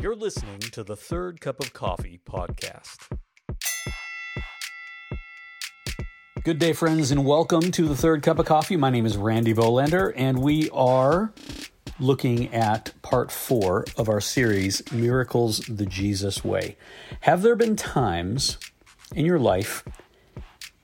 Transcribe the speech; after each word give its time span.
You're 0.00 0.16
listening 0.16 0.60
to 0.60 0.82
the 0.82 0.96
Third 0.96 1.42
Cup 1.42 1.60
of 1.60 1.74
Coffee 1.74 2.20
podcast. 2.24 2.96
Good 6.42 6.58
day, 6.58 6.72
friends, 6.72 7.10
and 7.10 7.26
welcome 7.26 7.70
to 7.72 7.86
the 7.86 7.94
Third 7.94 8.22
Cup 8.22 8.38
of 8.38 8.46
Coffee. 8.46 8.78
My 8.78 8.88
name 8.88 9.04
is 9.04 9.18
Randy 9.18 9.52
Volander, 9.52 10.14
and 10.16 10.38
we 10.38 10.70
are 10.70 11.34
looking 11.98 12.50
at 12.54 12.94
part 13.02 13.30
four 13.30 13.84
of 13.98 14.08
our 14.08 14.22
series, 14.22 14.90
Miracles 14.90 15.58
the 15.68 15.84
Jesus 15.84 16.42
Way. 16.42 16.78
Have 17.20 17.42
there 17.42 17.54
been 17.54 17.76
times 17.76 18.56
in 19.14 19.26
your 19.26 19.38
life 19.38 19.84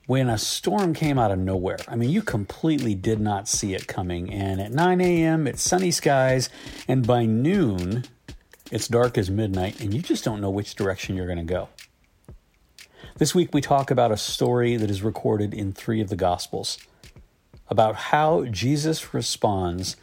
when 0.05 0.29
a 0.29 0.37
storm 0.37 0.93
came 0.93 1.17
out 1.17 1.31
of 1.31 1.39
nowhere? 1.39 1.79
I 1.87 1.95
mean, 1.95 2.11
you 2.11 2.21
completely 2.21 2.93
did 2.93 3.19
not 3.19 3.47
see 3.47 3.73
it 3.73 3.87
coming, 3.87 4.31
and 4.31 4.61
at 4.61 4.71
9 4.71 5.01
a.m., 5.01 5.47
it's 5.47 5.63
sunny 5.63 5.89
skies, 5.89 6.51
and 6.87 7.07
by 7.07 7.25
noon, 7.25 8.03
it's 8.71 8.87
dark 8.87 9.17
as 9.17 9.29
midnight, 9.29 9.79
and 9.79 9.93
you 9.93 10.01
just 10.01 10.23
don't 10.23 10.41
know 10.41 10.49
which 10.49 10.75
direction 10.75 11.15
you're 11.15 11.25
going 11.25 11.37
to 11.37 11.43
go. 11.43 11.69
This 13.17 13.33
week, 13.33 13.53
we 13.53 13.61
talk 13.61 13.89
about 13.89 14.11
a 14.11 14.17
story 14.17 14.77
that 14.77 14.89
is 14.89 15.01
recorded 15.01 15.53
in 15.53 15.73
three 15.73 16.01
of 16.01 16.09
the 16.09 16.15
Gospels 16.15 16.77
about 17.69 17.95
how 17.95 18.45
Jesus 18.45 19.13
responds 19.13 19.95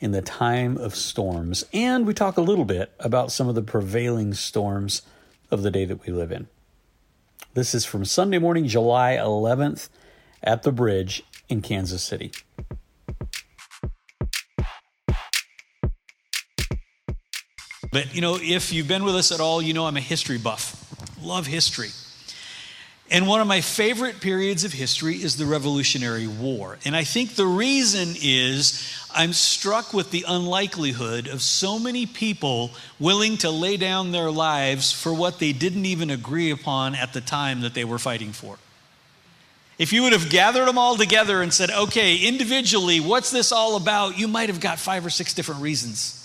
in 0.00 0.12
the 0.12 0.22
time 0.22 0.76
of 0.76 0.94
storms, 0.94 1.64
and 1.72 2.06
we 2.06 2.14
talk 2.14 2.36
a 2.36 2.42
little 2.42 2.64
bit 2.64 2.92
about 2.98 3.32
some 3.32 3.48
of 3.48 3.54
the 3.54 3.62
prevailing 3.62 4.34
storms 4.34 5.02
of 5.50 5.62
the 5.62 5.70
day 5.70 5.84
that 5.84 6.06
we 6.06 6.12
live 6.12 6.32
in. 6.32 6.48
This 7.54 7.74
is 7.74 7.84
from 7.84 8.04
Sunday 8.04 8.38
morning, 8.38 8.66
July 8.66 9.16
11th, 9.16 9.88
at 10.42 10.62
the 10.62 10.72
bridge 10.72 11.22
in 11.48 11.60
Kansas 11.60 12.02
City. 12.02 12.30
But 17.90 18.14
you 18.14 18.20
know, 18.20 18.38
if 18.40 18.72
you've 18.72 18.88
been 18.88 19.04
with 19.04 19.16
us 19.16 19.32
at 19.32 19.40
all, 19.40 19.60
you 19.60 19.74
know 19.74 19.86
I'm 19.86 19.96
a 19.96 20.00
history 20.00 20.38
buff. 20.38 20.76
Love 21.22 21.46
history. 21.46 21.90
And 23.12 23.26
one 23.26 23.40
of 23.40 23.48
my 23.48 23.60
favorite 23.60 24.20
periods 24.20 24.62
of 24.62 24.72
history 24.72 25.16
is 25.16 25.36
the 25.36 25.44
Revolutionary 25.44 26.28
War. 26.28 26.78
And 26.84 26.94
I 26.94 27.02
think 27.02 27.34
the 27.34 27.46
reason 27.46 28.14
is 28.22 28.88
I'm 29.12 29.32
struck 29.32 29.92
with 29.92 30.12
the 30.12 30.24
unlikelihood 30.28 31.26
of 31.26 31.42
so 31.42 31.80
many 31.80 32.06
people 32.06 32.70
willing 33.00 33.36
to 33.38 33.50
lay 33.50 33.76
down 33.76 34.12
their 34.12 34.30
lives 34.30 34.92
for 34.92 35.12
what 35.12 35.40
they 35.40 35.52
didn't 35.52 35.86
even 35.86 36.08
agree 36.08 36.52
upon 36.52 36.94
at 36.94 37.12
the 37.12 37.20
time 37.20 37.62
that 37.62 37.74
they 37.74 37.84
were 37.84 37.98
fighting 37.98 38.30
for. 38.30 38.58
If 39.76 39.92
you 39.92 40.04
would 40.04 40.12
have 40.12 40.30
gathered 40.30 40.68
them 40.68 40.78
all 40.78 40.94
together 40.94 41.42
and 41.42 41.52
said, 41.52 41.70
okay, 41.70 42.14
individually, 42.16 43.00
what's 43.00 43.32
this 43.32 43.50
all 43.50 43.74
about? 43.74 44.18
You 44.18 44.28
might 44.28 44.50
have 44.50 44.60
got 44.60 44.78
five 44.78 45.04
or 45.04 45.10
six 45.10 45.34
different 45.34 45.62
reasons. 45.62 46.19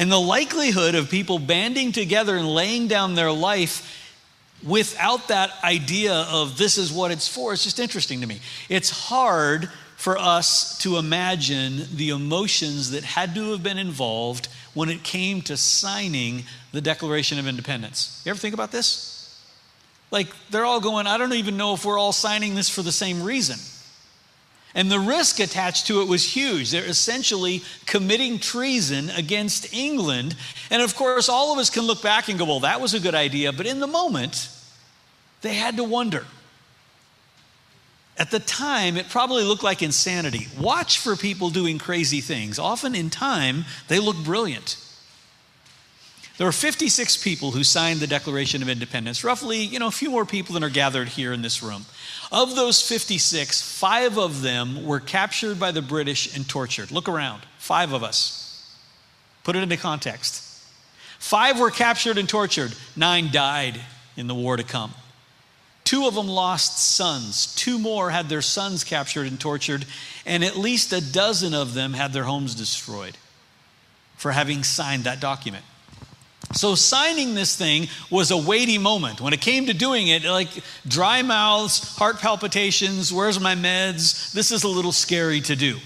And 0.00 0.10
the 0.10 0.18
likelihood 0.18 0.94
of 0.94 1.10
people 1.10 1.38
banding 1.38 1.92
together 1.92 2.34
and 2.34 2.48
laying 2.48 2.88
down 2.88 3.16
their 3.16 3.30
life 3.30 4.16
without 4.66 5.28
that 5.28 5.52
idea 5.62 6.14
of 6.30 6.56
this 6.56 6.78
is 6.78 6.90
what 6.90 7.10
it's 7.10 7.28
for, 7.28 7.52
it's 7.52 7.64
just 7.64 7.78
interesting 7.78 8.22
to 8.22 8.26
me. 8.26 8.40
It's 8.70 8.88
hard 8.88 9.68
for 9.96 10.16
us 10.16 10.78
to 10.78 10.96
imagine 10.96 11.82
the 11.94 12.08
emotions 12.10 12.92
that 12.92 13.04
had 13.04 13.34
to 13.34 13.50
have 13.50 13.62
been 13.62 13.76
involved 13.76 14.48
when 14.72 14.88
it 14.88 15.02
came 15.02 15.42
to 15.42 15.58
signing 15.58 16.44
the 16.72 16.80
Declaration 16.80 17.38
of 17.38 17.46
Independence. 17.46 18.22
You 18.24 18.30
ever 18.30 18.38
think 18.38 18.54
about 18.54 18.72
this? 18.72 19.38
Like, 20.10 20.28
they're 20.48 20.64
all 20.64 20.80
going, 20.80 21.06
I 21.06 21.18
don't 21.18 21.34
even 21.34 21.58
know 21.58 21.74
if 21.74 21.84
we're 21.84 21.98
all 21.98 22.12
signing 22.12 22.54
this 22.54 22.70
for 22.70 22.80
the 22.80 22.90
same 22.90 23.22
reason. 23.22 23.58
And 24.74 24.90
the 24.90 25.00
risk 25.00 25.40
attached 25.40 25.88
to 25.88 26.00
it 26.00 26.08
was 26.08 26.24
huge. 26.24 26.70
They're 26.70 26.84
essentially 26.84 27.62
committing 27.86 28.38
treason 28.38 29.10
against 29.10 29.74
England. 29.74 30.36
And 30.70 30.80
of 30.80 30.94
course, 30.94 31.28
all 31.28 31.52
of 31.52 31.58
us 31.58 31.70
can 31.70 31.82
look 31.84 32.02
back 32.02 32.28
and 32.28 32.38
go, 32.38 32.44
well, 32.44 32.60
that 32.60 32.80
was 32.80 32.94
a 32.94 33.00
good 33.00 33.14
idea. 33.14 33.52
But 33.52 33.66
in 33.66 33.80
the 33.80 33.88
moment, 33.88 34.48
they 35.42 35.54
had 35.54 35.76
to 35.76 35.84
wonder. 35.84 36.24
At 38.16 38.30
the 38.30 38.38
time, 38.38 38.96
it 38.96 39.08
probably 39.08 39.44
looked 39.44 39.62
like 39.62 39.82
insanity. 39.82 40.46
Watch 40.58 40.98
for 40.98 41.16
people 41.16 41.50
doing 41.50 41.78
crazy 41.78 42.20
things. 42.20 42.58
Often 42.58 42.94
in 42.94 43.10
time, 43.10 43.64
they 43.88 43.98
look 43.98 44.16
brilliant. 44.18 44.76
There 46.40 46.46
were 46.46 46.52
56 46.52 47.22
people 47.22 47.50
who 47.50 47.62
signed 47.62 48.00
the 48.00 48.06
Declaration 48.06 48.62
of 48.62 48.70
Independence, 48.70 49.22
roughly, 49.22 49.58
you 49.58 49.78
know, 49.78 49.88
a 49.88 49.90
few 49.90 50.08
more 50.08 50.24
people 50.24 50.54
than 50.54 50.64
are 50.64 50.70
gathered 50.70 51.08
here 51.08 51.34
in 51.34 51.42
this 51.42 51.62
room. 51.62 51.84
Of 52.32 52.56
those 52.56 52.80
56, 52.80 53.60
five 53.60 54.16
of 54.16 54.40
them 54.40 54.86
were 54.86 55.00
captured 55.00 55.60
by 55.60 55.70
the 55.70 55.82
British 55.82 56.34
and 56.34 56.48
tortured. 56.48 56.92
Look 56.92 57.10
around, 57.10 57.42
five 57.58 57.92
of 57.92 58.02
us. 58.02 58.74
Put 59.44 59.54
it 59.54 59.62
into 59.62 59.76
context. 59.76 60.42
Five 61.18 61.60
were 61.60 61.70
captured 61.70 62.16
and 62.16 62.26
tortured, 62.26 62.74
nine 62.96 63.28
died 63.30 63.78
in 64.16 64.26
the 64.26 64.34
war 64.34 64.56
to 64.56 64.64
come. 64.64 64.94
Two 65.84 66.06
of 66.06 66.14
them 66.14 66.26
lost 66.26 66.78
sons. 66.78 67.54
Two 67.54 67.78
more 67.78 68.08
had 68.08 68.30
their 68.30 68.40
sons 68.40 68.82
captured 68.82 69.26
and 69.26 69.38
tortured, 69.38 69.84
and 70.24 70.42
at 70.42 70.56
least 70.56 70.94
a 70.94 71.02
dozen 71.02 71.52
of 71.52 71.74
them 71.74 71.92
had 71.92 72.14
their 72.14 72.24
homes 72.24 72.54
destroyed 72.54 73.18
for 74.16 74.32
having 74.32 74.64
signed 74.64 75.04
that 75.04 75.20
document. 75.20 75.66
So 76.52 76.74
signing 76.74 77.34
this 77.34 77.54
thing 77.54 77.88
was 78.10 78.30
a 78.30 78.36
weighty 78.36 78.78
moment. 78.78 79.20
When 79.20 79.32
it 79.32 79.40
came 79.40 79.66
to 79.66 79.74
doing 79.74 80.08
it, 80.08 80.24
like 80.24 80.48
dry 80.86 81.22
mouths, 81.22 81.96
heart 81.96 82.18
palpitations, 82.18 83.12
where's 83.12 83.38
my 83.38 83.54
meds? 83.54 84.32
This 84.32 84.50
is 84.50 84.64
a 84.64 84.68
little 84.68 84.92
scary 84.92 85.40
to 85.42 85.54
do. 85.54 85.78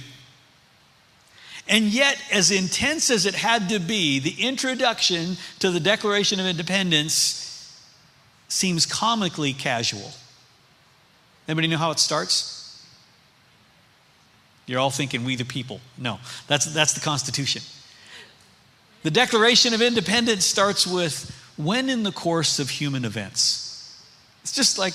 And 1.69 1.87
yet, 1.87 2.21
as 2.31 2.51
intense 2.51 3.11
as 3.11 3.25
it 3.25 3.35
had 3.35 3.71
to 3.71 3.79
be, 3.79 4.19
the 4.19 4.43
introduction 4.43 5.37
to 5.61 5.71
the 5.71 5.81
Declaration 5.81 6.41
of 6.41 6.47
Independence 6.47 7.41
seems 8.49 8.85
comically 8.85 9.53
casual. 9.53 10.13
Anybody 11.49 11.69
know 11.69 11.79
how 11.79 11.91
it 11.91 11.99
starts? 11.99 12.85
You're 14.67 14.81
all 14.81 14.91
thinking, 14.91 15.25
we 15.25 15.37
the 15.37 15.45
people. 15.45 15.81
No, 15.99 16.19
that's, 16.47 16.67
that's 16.67 16.95
the 16.95 17.01
Constitution. 17.01 17.63
The 19.05 19.11
Declaration 19.11 19.75
of 19.75 19.83
Independence 19.83 20.47
starts 20.47 20.87
with 20.87 21.31
when 21.59 21.91
in 21.91 22.03
the 22.03 22.11
course 22.11 22.59
of 22.59 22.71
human 22.71 23.05
events. 23.05 23.95
It's 24.43 24.53
just 24.53 24.79
like, 24.79 24.95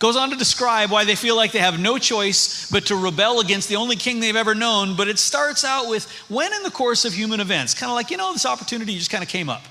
goes 0.00 0.16
on 0.16 0.30
to 0.30 0.36
describe 0.36 0.90
why 0.90 1.04
they 1.04 1.14
feel 1.14 1.36
like 1.36 1.52
they 1.52 1.60
have 1.60 1.78
no 1.78 1.98
choice 1.98 2.68
but 2.68 2.86
to 2.86 2.96
rebel 2.96 3.38
against 3.38 3.68
the 3.68 3.76
only 3.76 3.94
king 3.94 4.18
they've 4.18 4.34
ever 4.34 4.56
known. 4.56 4.96
But 4.96 5.06
it 5.06 5.20
starts 5.20 5.64
out 5.64 5.88
with 5.88 6.10
when 6.28 6.52
in 6.52 6.64
the 6.64 6.70
course 6.70 7.04
of 7.04 7.12
human 7.12 7.38
events. 7.38 7.74
Kind 7.74 7.90
of 7.90 7.94
like, 7.94 8.10
you 8.10 8.16
know, 8.16 8.32
this 8.32 8.44
opportunity 8.44 8.98
just 8.98 9.10
kind 9.10 9.22
of 9.22 9.30
came 9.30 9.48
up. 9.48 9.62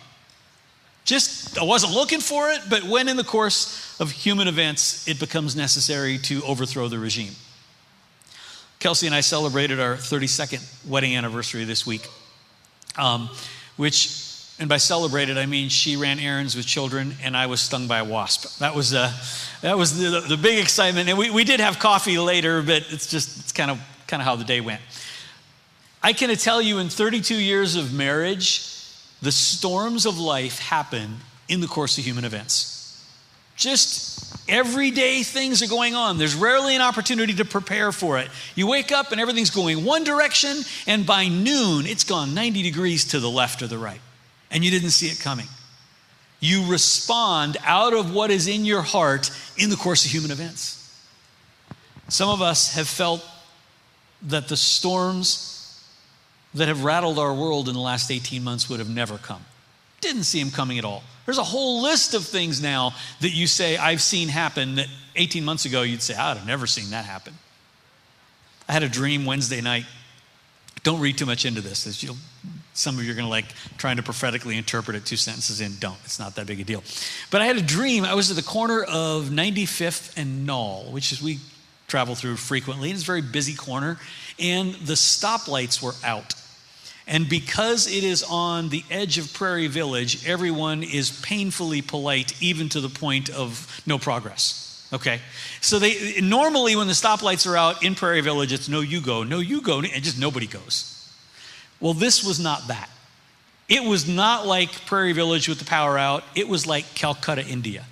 Just, 1.03 1.57
I 1.57 1.63
wasn't 1.63 1.93
looking 1.93 2.21
for 2.21 2.49
it, 2.49 2.61
but 2.69 2.83
when 2.83 3.09
in 3.09 3.17
the 3.17 3.23
course 3.23 3.99
of 3.99 4.11
human 4.11 4.47
events 4.47 5.09
it 5.09 5.19
becomes 5.19 5.57
necessary 5.57 6.17
to 6.19 6.41
overthrow 6.43 6.87
the 6.87 6.99
regime. 6.99 7.33
Kelsey 8.79 9.07
and 9.07 9.15
I 9.15 9.21
celebrated 9.21 9.81
our 9.81 9.95
32nd 9.95 10.87
wedding 10.89 11.17
anniversary 11.17 11.65
this 11.65 11.85
week. 11.85 12.07
Um, 12.97 13.29
which, 13.77 14.23
and 14.59 14.67
by 14.67 14.77
celebrated, 14.77 15.37
I 15.37 15.45
mean 15.45 15.69
she 15.69 15.95
ran 15.95 16.19
errands 16.19 16.55
with 16.55 16.65
children 16.65 17.15
and 17.23 17.37
I 17.37 17.45
was 17.45 17.61
stung 17.61 17.87
by 17.87 17.99
a 17.99 18.05
wasp. 18.05 18.59
That 18.59 18.75
was, 18.75 18.93
uh, 18.93 19.11
that 19.61 19.77
was 19.77 19.97
the, 19.97 20.19
the 20.21 20.37
big 20.37 20.59
excitement. 20.59 21.07
And 21.09 21.17
we, 21.17 21.29
we 21.29 21.43
did 21.43 21.59
have 21.59 21.79
coffee 21.79 22.17
later, 22.17 22.61
but 22.61 22.85
it's 22.89 23.07
just, 23.07 23.39
it's 23.39 23.51
kind 23.51 23.71
of, 23.71 23.79
kind 24.07 24.21
of 24.21 24.25
how 24.25 24.35
the 24.35 24.43
day 24.43 24.61
went. 24.61 24.81
I 26.03 26.13
can 26.13 26.35
tell 26.35 26.61
you 26.61 26.77
in 26.79 26.89
32 26.89 27.35
years 27.35 27.75
of 27.75 27.93
marriage, 27.93 28.63
the 29.21 29.31
storms 29.31 30.05
of 30.05 30.19
life 30.19 30.59
happen 30.59 31.17
in 31.47 31.61
the 31.61 31.67
course 31.67 31.97
of 31.97 32.03
human 32.03 32.25
events. 32.25 32.76
Just 33.57 34.47
everyday 34.47 35.23
things 35.23 35.61
are 35.61 35.67
going 35.67 35.95
on. 35.95 36.17
There's 36.17 36.35
rarely 36.35 36.75
an 36.75 36.81
opportunity 36.81 37.33
to 37.33 37.45
prepare 37.45 37.91
for 37.91 38.19
it. 38.19 38.29
You 38.55 38.67
wake 38.67 38.91
up 38.91 39.11
and 39.11 39.19
everything's 39.19 39.49
going 39.49 39.83
one 39.83 40.03
direction, 40.03 40.57
and 40.85 41.05
by 41.05 41.27
noon, 41.27 41.85
it's 41.85 42.03
gone 42.03 42.33
90 42.33 42.61
degrees 42.63 43.05
to 43.05 43.19
the 43.19 43.29
left 43.29 43.61
or 43.61 43.67
the 43.67 43.77
right, 43.77 43.99
and 44.51 44.63
you 44.63 44.71
didn't 44.71 44.91
see 44.91 45.07
it 45.07 45.19
coming. 45.19 45.47
You 46.39 46.71
respond 46.71 47.57
out 47.65 47.93
of 47.93 48.13
what 48.13 48.29
is 48.29 48.47
in 48.47 48.63
your 48.63 48.83
heart 48.83 49.31
in 49.57 49.71
the 49.71 49.75
course 49.75 50.05
of 50.05 50.11
human 50.11 50.29
events. 50.29 50.75
Some 52.09 52.29
of 52.29 52.41
us 52.41 52.75
have 52.75 52.87
felt 52.87 53.25
that 54.21 54.47
the 54.47 54.57
storms 54.57 55.83
that 56.53 56.67
have 56.67 56.83
rattled 56.83 57.17
our 57.17 57.33
world 57.33 57.67
in 57.67 57.73
the 57.73 57.81
last 57.81 58.11
18 58.11 58.43
months 58.43 58.69
would 58.69 58.79
have 58.79 58.89
never 58.89 59.17
come. 59.17 59.43
Didn't 59.99 60.23
see 60.23 60.41
them 60.41 60.51
coming 60.51 60.77
at 60.77 60.85
all. 60.85 61.03
There's 61.27 61.37
a 61.37 61.43
whole 61.43 61.81
list 61.81 62.13
of 62.13 62.23
things 62.23 62.61
now 62.61 62.93
that 63.19 63.31
you 63.31 63.47
say, 63.47 63.75
I've 63.75 64.01
seen 64.01 64.29
happen 64.29 64.75
that 64.75 64.87
18 65.17 65.43
months 65.43 65.65
ago 65.65 65.81
you'd 65.81 66.01
say, 66.01 66.15
I'd 66.15 66.37
have 66.37 66.47
never 66.47 66.65
seen 66.65 66.91
that 66.91 67.03
happen. 67.03 67.33
I 68.69 68.71
had 68.71 68.81
a 68.81 68.87
dream 68.87 69.25
Wednesday 69.25 69.59
night. 69.59 69.83
Don't 70.83 71.01
read 71.01 71.17
too 71.17 71.25
much 71.25 71.43
into 71.43 71.59
this. 71.59 71.85
as 71.85 72.01
some 72.71 72.97
of 72.97 73.03
you 73.03 73.11
are 73.11 73.13
going 73.13 73.25
to 73.25 73.29
like 73.29 73.47
trying 73.77 73.97
to 73.97 74.03
prophetically 74.03 74.57
interpret 74.57 74.95
it 74.95 75.05
two 75.05 75.17
sentences 75.17 75.59
in. 75.59 75.75
Don't. 75.81 75.97
It's 76.05 76.17
not 76.17 76.35
that 76.35 76.47
big 76.47 76.61
a 76.61 76.63
deal. 76.63 76.81
But 77.29 77.41
I 77.41 77.45
had 77.45 77.57
a 77.57 77.61
dream. 77.61 78.05
I 78.05 78.13
was 78.13 78.29
at 78.31 78.37
the 78.37 78.49
corner 78.49 78.83
of 78.83 79.25
95th 79.25 80.15
and 80.15 80.47
Nall, 80.47 80.89
which 80.93 81.11
is 81.11 81.21
we 81.21 81.39
travel 81.89 82.15
through 82.15 82.37
frequently. 82.37 82.89
It's 82.89 83.03
a 83.03 83.05
very 83.05 83.21
busy 83.21 83.53
corner. 83.53 83.99
And 84.39 84.75
the 84.75 84.93
stoplights 84.93 85.81
were 85.81 85.95
out. 86.05 86.35
And 87.07 87.29
because 87.29 87.87
it 87.87 88.03
is 88.03 88.21
on 88.23 88.67
the 88.69 88.83
edge 88.91 89.17
of 89.17 89.33
Prairie 89.33 89.67
Village, 89.67 90.27
everyone 90.27 90.83
is 90.83 91.09
painfully 91.21 91.81
polite, 91.81 92.39
even 92.41 92.67
to 92.69 92.81
the 92.81 92.89
point 92.89 93.29
of 93.29 93.81
no 93.85 93.97
progress. 93.97 94.85
Okay? 94.91 95.21
So 95.61 95.79
they 95.79 96.19
normally 96.21 96.75
when 96.75 96.87
the 96.87 96.93
stoplights 96.93 97.49
are 97.49 97.55
out 97.55 97.83
in 97.83 97.95
Prairie 97.95 98.21
Village, 98.21 98.51
it's 98.51 98.67
no 98.67 98.81
you 98.81 98.99
go, 98.99 99.23
no 99.23 99.39
you 99.39 99.61
go, 99.61 99.79
and 99.79 100.03
just 100.03 100.19
nobody 100.19 100.47
goes. 100.47 100.93
Well, 101.79 101.93
this 101.93 102.25
was 102.25 102.39
not 102.39 102.67
that. 102.67 102.89
It 103.69 103.83
was 103.83 104.07
not 104.07 104.45
like 104.45 104.85
Prairie 104.85 105.13
Village 105.13 105.47
with 105.47 105.59
the 105.59 105.65
power 105.65 105.97
out. 105.97 106.23
It 106.35 106.47
was 106.47 106.65
like 106.67 106.93
Calcutta, 106.93 107.45
India. 107.45 107.85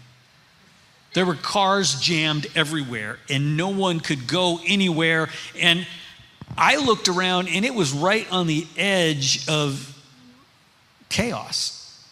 There 1.13 1.25
were 1.25 1.35
cars 1.35 2.01
jammed 2.01 2.47
everywhere, 2.56 3.19
and 3.29 3.56
no 3.56 3.69
one 3.69 4.01
could 4.01 4.27
go 4.27 4.59
anywhere. 4.65 5.29
And 5.57 5.88
I 6.57 6.77
looked 6.77 7.07
around, 7.07 7.50
and 7.50 7.65
it 7.65 7.74
was 7.74 7.92
right 7.92 8.30
on 8.31 8.47
the 8.47 8.65
edge 8.77 9.47
of 9.50 9.92
chaos, 11.09 12.03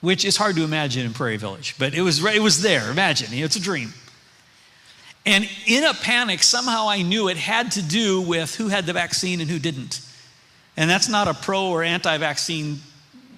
which 0.00 0.24
is 0.24 0.36
hard 0.36 0.56
to 0.56 0.64
imagine 0.64 1.06
in 1.06 1.12
Prairie 1.12 1.36
Village, 1.36 1.76
but 1.78 1.94
it 1.94 2.02
was, 2.02 2.24
it 2.24 2.42
was 2.42 2.62
there. 2.62 2.90
Imagine, 2.90 3.28
it's 3.32 3.56
a 3.56 3.60
dream. 3.60 3.92
And 5.24 5.48
in 5.66 5.84
a 5.84 5.94
panic, 5.94 6.42
somehow 6.42 6.88
I 6.88 7.02
knew 7.02 7.28
it 7.28 7.36
had 7.36 7.72
to 7.72 7.82
do 7.82 8.20
with 8.20 8.56
who 8.56 8.68
had 8.68 8.86
the 8.86 8.92
vaccine 8.92 9.40
and 9.40 9.48
who 9.48 9.58
didn't. 9.58 10.00
And 10.76 10.90
that's 10.90 11.08
not 11.08 11.28
a 11.28 11.34
pro 11.34 11.66
or 11.66 11.82
anti 11.82 12.18
vaccine 12.18 12.80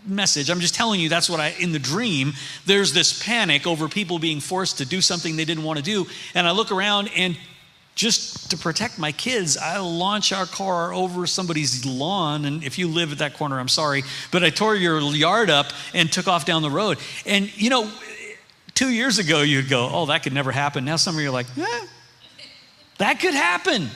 message. 0.07 0.51
I'm 0.51 0.61
just 0.61 0.75
telling 0.75 1.01
you 1.01 1.09
that's 1.09 1.29
what 1.29 1.41
I, 1.41 1.55
in 1.59 1.73
the 1.73 1.79
dream, 1.79 2.33
there's 2.67 2.93
this 2.93 3.23
panic 3.23 3.67
over 3.67 3.89
people 3.89 4.19
being 4.19 4.41
forced 4.41 4.79
to 4.79 4.87
do 4.87 5.01
something 5.01 5.37
they 5.37 5.45
didn't 5.45 5.65
want 5.65 5.79
to 5.79 5.85
do. 5.85 6.07
And 6.35 6.47
I 6.47 6.53
look 6.53 6.71
around 6.71 7.11
and 7.17 7.37
just 7.95 8.51
to 8.51 8.57
protect 8.57 8.99
my 8.99 9.13
kids, 9.13 9.57
I 9.57 9.79
launch 9.79 10.33
our 10.33 10.47
car 10.47 10.93
over 10.93 11.27
somebody's 11.27 11.87
lawn. 11.87 12.45
And 12.45 12.65
if 12.65 12.79
you 12.79 12.89
live 12.89 13.13
at 13.13 13.19
that 13.19 13.35
corner, 13.35 13.61
I'm 13.61 13.69
sorry, 13.69 14.03
but 14.31 14.43
I 14.43 14.51
tore 14.51 14.75
your 14.75 15.01
yard 15.01 15.51
up 15.51 15.67
and 15.95 16.11
took 16.11 16.27
off 16.27 16.45
down 16.45 16.63
the 16.63 16.71
road. 16.71 16.99
And 17.25 17.57
you 17.61 17.71
know, 17.71 17.91
two 18.75 18.91
years 18.91 19.19
ago, 19.19 19.43
you'd 19.43 19.69
go, 19.69 19.89
oh, 19.93 20.07
that 20.07 20.23
could 20.23 20.33
never 20.33 20.51
happen. 20.51 20.85
Now 20.85 20.97
some 20.97 21.15
of 21.15 21.21
you 21.21 21.29
are 21.29 21.33
like, 21.33 21.47
eh, 21.57 21.87
that 22.99 23.21
could 23.21 23.35
happen. 23.35 23.89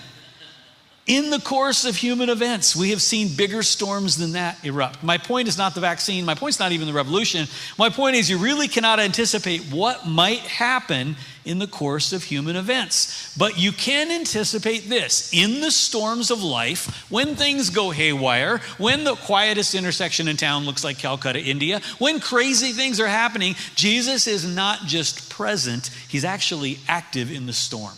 In 1.09 1.31
the 1.31 1.41
course 1.41 1.87
of 1.87 1.97
human 1.97 2.29
events, 2.29 2.77
we 2.77 2.91
have 2.91 3.01
seen 3.01 3.35
bigger 3.35 3.63
storms 3.63 4.19
than 4.19 4.33
that 4.33 4.63
erupt. 4.63 5.03
My 5.03 5.17
point 5.17 5.49
is 5.49 5.57
not 5.57 5.75
the 5.75 5.81
vaccine. 5.81 6.27
My 6.27 6.35
point 6.35 6.57
is 6.57 6.61
not 6.61 6.73
even 6.73 6.87
the 6.87 6.93
revolution. 6.93 7.47
My 7.79 7.89
point 7.89 8.17
is, 8.17 8.29
you 8.29 8.37
really 8.37 8.69
cannot 8.69 9.01
anticipate 9.01 9.63
what 9.73 10.07
might 10.07 10.41
happen 10.41 11.17
in 11.47 11.59
the 11.59 11.67
course 11.67 12.13
of 12.13 12.25
human 12.25 12.57
events. 12.57 13.35
But 13.39 13.59
you 13.59 13.73
can 13.73 14.11
anticipate 14.11 14.91
this 14.91 15.33
in 15.33 15.63
the 15.63 15.71
storms 15.71 16.31
of 16.31 16.43
life, 16.43 17.11
when 17.11 17.37
things 17.37 17.71
go 17.71 17.89
haywire, 17.89 18.59
when 18.77 19.05
the 19.05 19.15
quietest 19.15 19.75
intersection 19.75 20.29
in 20.29 20.37
town 20.37 20.67
looks 20.67 20.85
like 20.85 20.99
Calcutta, 20.99 21.41
India, 21.41 21.81
when 21.99 22.21
crazy 22.21 22.73
things 22.73 23.01
are 23.01 23.09
happening, 23.09 23.55
Jesus 23.75 24.27
is 24.27 24.47
not 24.47 24.81
just 24.81 25.31
present, 25.31 25.87
he's 26.07 26.27
actually 26.27 26.81
active 26.87 27.33
in 27.33 27.47
the 27.47 27.55
storm. 27.55 27.95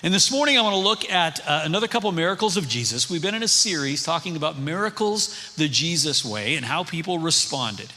And 0.00 0.14
this 0.14 0.30
morning, 0.30 0.56
I 0.56 0.60
want 0.60 0.74
to 0.74 0.80
look 0.80 1.10
at 1.10 1.40
uh, 1.40 1.62
another 1.64 1.88
couple 1.88 2.12
miracles 2.12 2.56
of 2.56 2.68
Jesus. 2.68 3.10
We've 3.10 3.20
been 3.20 3.34
in 3.34 3.42
a 3.42 3.48
series 3.48 4.04
talking 4.04 4.36
about 4.36 4.56
miracles 4.56 5.52
the 5.56 5.66
Jesus 5.66 6.24
way 6.24 6.54
and 6.54 6.64
how 6.64 6.84
people 6.84 7.18
responded. 7.18 7.92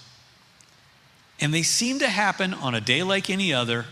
And 1.40 1.54
they 1.54 1.62
seem 1.62 2.00
to 2.00 2.10
happen 2.10 2.56
on 2.56 2.74
a 2.74 2.82
day 2.82 3.04
like 3.04 3.30
any 3.30 3.54
other 3.54 3.86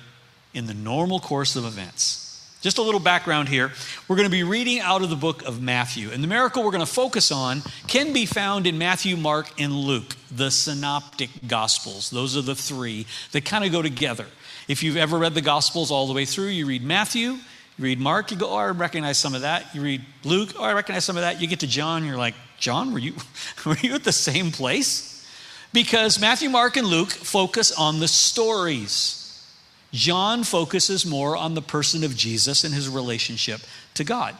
in 0.55 0.65
the 0.65 0.73
normal 0.73 1.19
course 1.19 1.55
of 1.55 1.65
events. 1.65 2.25
Just 2.61 2.79
a 2.79 2.81
little 2.81 2.99
background 2.99 3.47
here. 3.47 3.71
We're 4.07 4.15
going 4.15 4.27
to 4.27 4.31
be 4.31 4.43
reading 4.43 4.79
out 4.79 5.03
of 5.03 5.11
the 5.11 5.15
book 5.15 5.43
of 5.43 5.61
Matthew. 5.61 6.09
And 6.09 6.23
the 6.23 6.27
miracle 6.27 6.63
we're 6.63 6.71
going 6.71 6.79
to 6.79 6.91
focus 6.91 7.31
on 7.31 7.61
can 7.85 8.11
be 8.11 8.25
found 8.25 8.65
in 8.65 8.79
Matthew, 8.79 9.17
Mark, 9.17 9.51
and 9.59 9.71
Luke, 9.71 10.15
the 10.31 10.49
synoptic 10.49 11.29
gospels. 11.47 12.09
Those 12.09 12.35
are 12.35 12.41
the 12.41 12.55
three 12.55 13.05
that 13.33 13.45
kind 13.45 13.63
of 13.63 13.71
go 13.71 13.83
together. 13.83 14.25
If 14.67 14.81
you've 14.81 14.97
ever 14.97 15.19
read 15.19 15.35
the 15.35 15.41
gospels 15.41 15.91
all 15.91 16.07
the 16.07 16.13
way 16.13 16.25
through, 16.25 16.47
you 16.47 16.65
read 16.65 16.83
Matthew, 16.83 17.37
you 17.79 17.85
read 17.85 17.99
Mark, 17.99 18.29
you 18.29 18.35
go, 18.35 18.49
oh, 18.49 18.55
I 18.57 18.67
recognize 18.71 19.17
some 19.17 19.33
of 19.33 19.41
that. 19.41 19.73
You 19.73 19.81
read 19.81 20.01
Luke, 20.25 20.49
oh, 20.59 20.63
I 20.63 20.73
recognize 20.73 21.05
some 21.05 21.15
of 21.15 21.23
that. 21.23 21.39
You 21.39 21.47
get 21.47 21.61
to 21.61 21.67
John, 21.67 22.03
you're 22.03 22.17
like, 22.17 22.35
John, 22.57 22.91
were 22.91 22.99
you, 22.99 23.13
were 23.65 23.77
you 23.77 23.95
at 23.95 24.03
the 24.03 24.11
same 24.11 24.51
place? 24.51 25.25
Because 25.71 26.19
Matthew, 26.19 26.49
Mark, 26.49 26.75
and 26.75 26.85
Luke 26.85 27.09
focus 27.09 27.71
on 27.71 28.01
the 28.01 28.07
stories. 28.09 29.15
John 29.93 30.43
focuses 30.43 31.05
more 31.05 31.37
on 31.37 31.53
the 31.53 31.61
person 31.61 32.03
of 32.03 32.17
Jesus 32.17 32.65
and 32.65 32.73
his 32.73 32.89
relationship 32.89 33.61
to 33.93 34.03
God. 34.03 34.35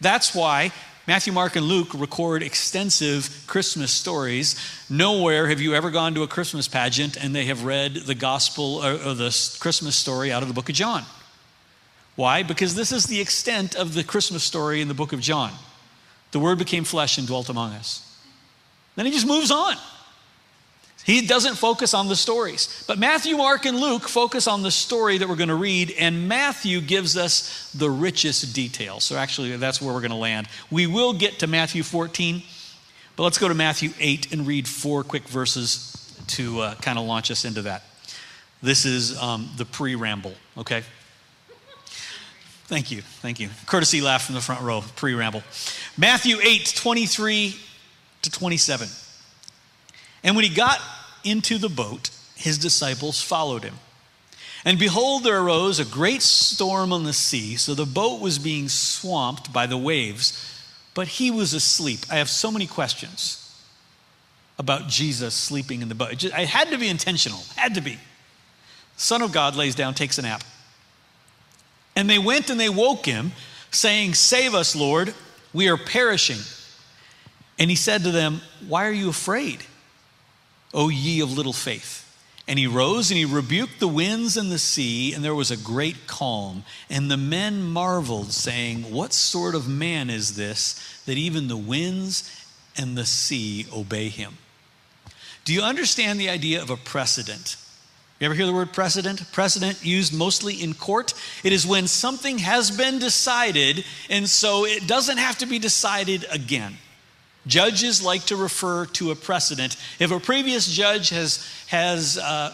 That's 0.00 0.34
why 0.34 0.72
Matthew, 1.06 1.32
Mark, 1.32 1.54
and 1.54 1.66
Luke 1.66 1.94
record 1.94 2.42
extensive 2.42 3.44
Christmas 3.46 3.92
stories. 3.92 4.56
Nowhere 4.90 5.46
have 5.46 5.60
you 5.60 5.74
ever 5.74 5.90
gone 5.90 6.14
to 6.14 6.24
a 6.24 6.28
Christmas 6.28 6.66
pageant 6.66 7.16
and 7.16 7.36
they 7.36 7.44
have 7.44 7.64
read 7.64 7.94
the 7.94 8.16
gospel 8.16 8.84
or, 8.84 8.94
or 8.94 9.14
the 9.14 9.56
Christmas 9.60 9.94
story 9.94 10.32
out 10.32 10.42
of 10.42 10.48
the 10.48 10.54
book 10.54 10.68
of 10.68 10.74
John. 10.74 11.04
Why? 12.16 12.42
Because 12.42 12.74
this 12.74 12.92
is 12.92 13.04
the 13.04 13.20
extent 13.20 13.74
of 13.74 13.94
the 13.94 14.04
Christmas 14.04 14.44
story 14.44 14.80
in 14.80 14.88
the 14.88 14.94
book 14.94 15.12
of 15.12 15.20
John. 15.20 15.52
The 16.32 16.38
Word 16.38 16.58
became 16.58 16.84
flesh 16.84 17.18
and 17.18 17.26
dwelt 17.26 17.48
among 17.48 17.72
us. 17.72 18.06
Then 18.96 19.06
he 19.06 19.12
just 19.12 19.26
moves 19.26 19.50
on. 19.50 19.76
He 21.04 21.26
doesn't 21.26 21.56
focus 21.56 21.94
on 21.94 22.08
the 22.08 22.16
stories. 22.16 22.84
But 22.86 22.98
Matthew, 22.98 23.36
Mark, 23.36 23.64
and 23.64 23.78
Luke 23.80 24.08
focus 24.08 24.46
on 24.46 24.62
the 24.62 24.70
story 24.70 25.18
that 25.18 25.28
we're 25.28 25.36
going 25.36 25.48
to 25.48 25.54
read, 25.54 25.94
and 25.98 26.28
Matthew 26.28 26.80
gives 26.80 27.16
us 27.16 27.72
the 27.72 27.90
richest 27.90 28.54
details. 28.54 29.04
So 29.04 29.16
actually, 29.16 29.56
that's 29.56 29.80
where 29.80 29.94
we're 29.94 30.00
going 30.00 30.10
to 30.10 30.16
land. 30.16 30.46
We 30.70 30.86
will 30.86 31.14
get 31.14 31.38
to 31.38 31.46
Matthew 31.46 31.82
14, 31.82 32.42
but 33.16 33.22
let's 33.22 33.38
go 33.38 33.48
to 33.48 33.54
Matthew 33.54 33.90
8 33.98 34.32
and 34.32 34.46
read 34.46 34.68
four 34.68 35.02
quick 35.02 35.26
verses 35.26 35.96
to 36.28 36.60
uh, 36.60 36.74
kind 36.76 36.98
of 36.98 37.06
launch 37.06 37.30
us 37.30 37.44
into 37.44 37.62
that. 37.62 37.82
This 38.62 38.84
is 38.84 39.18
um, 39.20 39.48
the 39.56 39.64
pre 39.64 39.94
ramble, 39.94 40.34
okay? 40.58 40.82
Thank 42.70 42.92
you. 42.92 43.02
Thank 43.02 43.40
you. 43.40 43.48
Courtesy 43.66 44.00
laugh 44.00 44.26
from 44.26 44.36
the 44.36 44.40
front 44.40 44.62
row, 44.62 44.84
pre 44.94 45.12
ramble. 45.14 45.42
Matthew 45.98 46.36
8, 46.40 46.72
23 46.76 47.56
to 48.22 48.30
27. 48.30 48.88
And 50.22 50.36
when 50.36 50.44
he 50.44 50.54
got 50.54 50.78
into 51.24 51.58
the 51.58 51.68
boat, 51.68 52.10
his 52.36 52.58
disciples 52.58 53.20
followed 53.20 53.64
him. 53.64 53.74
And 54.64 54.78
behold, 54.78 55.24
there 55.24 55.42
arose 55.42 55.80
a 55.80 55.84
great 55.84 56.22
storm 56.22 56.92
on 56.92 57.02
the 57.02 57.12
sea, 57.12 57.56
so 57.56 57.74
the 57.74 57.84
boat 57.84 58.20
was 58.20 58.38
being 58.38 58.68
swamped 58.68 59.52
by 59.52 59.66
the 59.66 59.76
waves, 59.76 60.62
but 60.94 61.08
he 61.08 61.32
was 61.32 61.52
asleep. 61.52 61.98
I 62.08 62.18
have 62.18 62.30
so 62.30 62.52
many 62.52 62.68
questions 62.68 63.52
about 64.60 64.86
Jesus 64.86 65.34
sleeping 65.34 65.82
in 65.82 65.88
the 65.88 65.96
boat. 65.96 66.22
It 66.22 66.32
had 66.32 66.68
to 66.70 66.78
be 66.78 66.88
intentional, 66.88 67.40
had 67.56 67.74
to 67.74 67.80
be. 67.80 67.98
Son 68.96 69.22
of 69.22 69.32
God 69.32 69.56
lays 69.56 69.74
down, 69.74 69.94
takes 69.94 70.18
a 70.18 70.22
nap. 70.22 70.44
And 72.00 72.08
they 72.08 72.18
went 72.18 72.48
and 72.48 72.58
they 72.58 72.70
woke 72.70 73.04
him, 73.04 73.32
saying, 73.70 74.14
Save 74.14 74.54
us, 74.54 74.74
Lord, 74.74 75.12
we 75.52 75.68
are 75.68 75.76
perishing. 75.76 76.38
And 77.58 77.68
he 77.68 77.76
said 77.76 78.04
to 78.04 78.10
them, 78.10 78.40
Why 78.66 78.86
are 78.86 78.92
you 78.92 79.10
afraid, 79.10 79.64
O 80.72 80.88
ye 80.88 81.20
of 81.20 81.36
little 81.36 81.52
faith? 81.52 81.98
And 82.48 82.58
he 82.58 82.66
rose 82.66 83.10
and 83.10 83.18
he 83.18 83.26
rebuked 83.26 83.80
the 83.80 83.86
winds 83.86 84.38
and 84.38 84.50
the 84.50 84.58
sea, 84.58 85.12
and 85.12 85.22
there 85.22 85.34
was 85.34 85.50
a 85.50 85.58
great 85.58 86.06
calm. 86.06 86.64
And 86.88 87.10
the 87.10 87.18
men 87.18 87.62
marveled, 87.62 88.32
saying, 88.32 88.90
What 88.90 89.12
sort 89.12 89.54
of 89.54 89.68
man 89.68 90.08
is 90.08 90.36
this 90.36 91.02
that 91.04 91.18
even 91.18 91.48
the 91.48 91.56
winds 91.58 92.46
and 92.78 92.96
the 92.96 93.04
sea 93.04 93.66
obey 93.76 94.08
him? 94.08 94.38
Do 95.44 95.52
you 95.52 95.60
understand 95.60 96.18
the 96.18 96.30
idea 96.30 96.62
of 96.62 96.70
a 96.70 96.78
precedent? 96.78 97.56
You 98.20 98.26
ever 98.26 98.34
hear 98.34 98.44
the 98.44 98.52
word 98.52 98.74
precedent? 98.74 99.32
Precedent 99.32 99.82
used 99.82 100.12
mostly 100.12 100.62
in 100.62 100.74
court. 100.74 101.14
It 101.42 101.54
is 101.54 101.66
when 101.66 101.86
something 101.86 102.36
has 102.36 102.70
been 102.70 102.98
decided, 102.98 103.82
and 104.10 104.28
so 104.28 104.66
it 104.66 104.86
doesn't 104.86 105.16
have 105.16 105.38
to 105.38 105.46
be 105.46 105.58
decided 105.58 106.26
again. 106.30 106.74
Judges 107.46 108.02
like 108.02 108.26
to 108.26 108.36
refer 108.36 108.84
to 108.84 109.10
a 109.10 109.16
precedent. 109.16 109.78
If 109.98 110.10
a 110.10 110.20
previous 110.20 110.70
judge 110.70 111.08
has, 111.08 111.50
has 111.68 112.18
uh, 112.18 112.52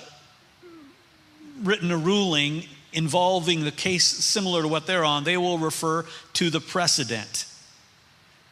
written 1.65 1.91
a 1.91 1.99
ruling 1.99 2.63
involving 2.93 3.65
the 3.65 3.73
case 3.73 4.05
similar 4.05 4.63
to 4.63 4.69
what 4.69 4.87
they're 4.87 5.05
on, 5.05 5.25
they 5.25 5.37
will 5.37 5.59
refer 5.59 6.05
to 6.35 6.49
the 6.49 6.61
precedent. 6.61 7.45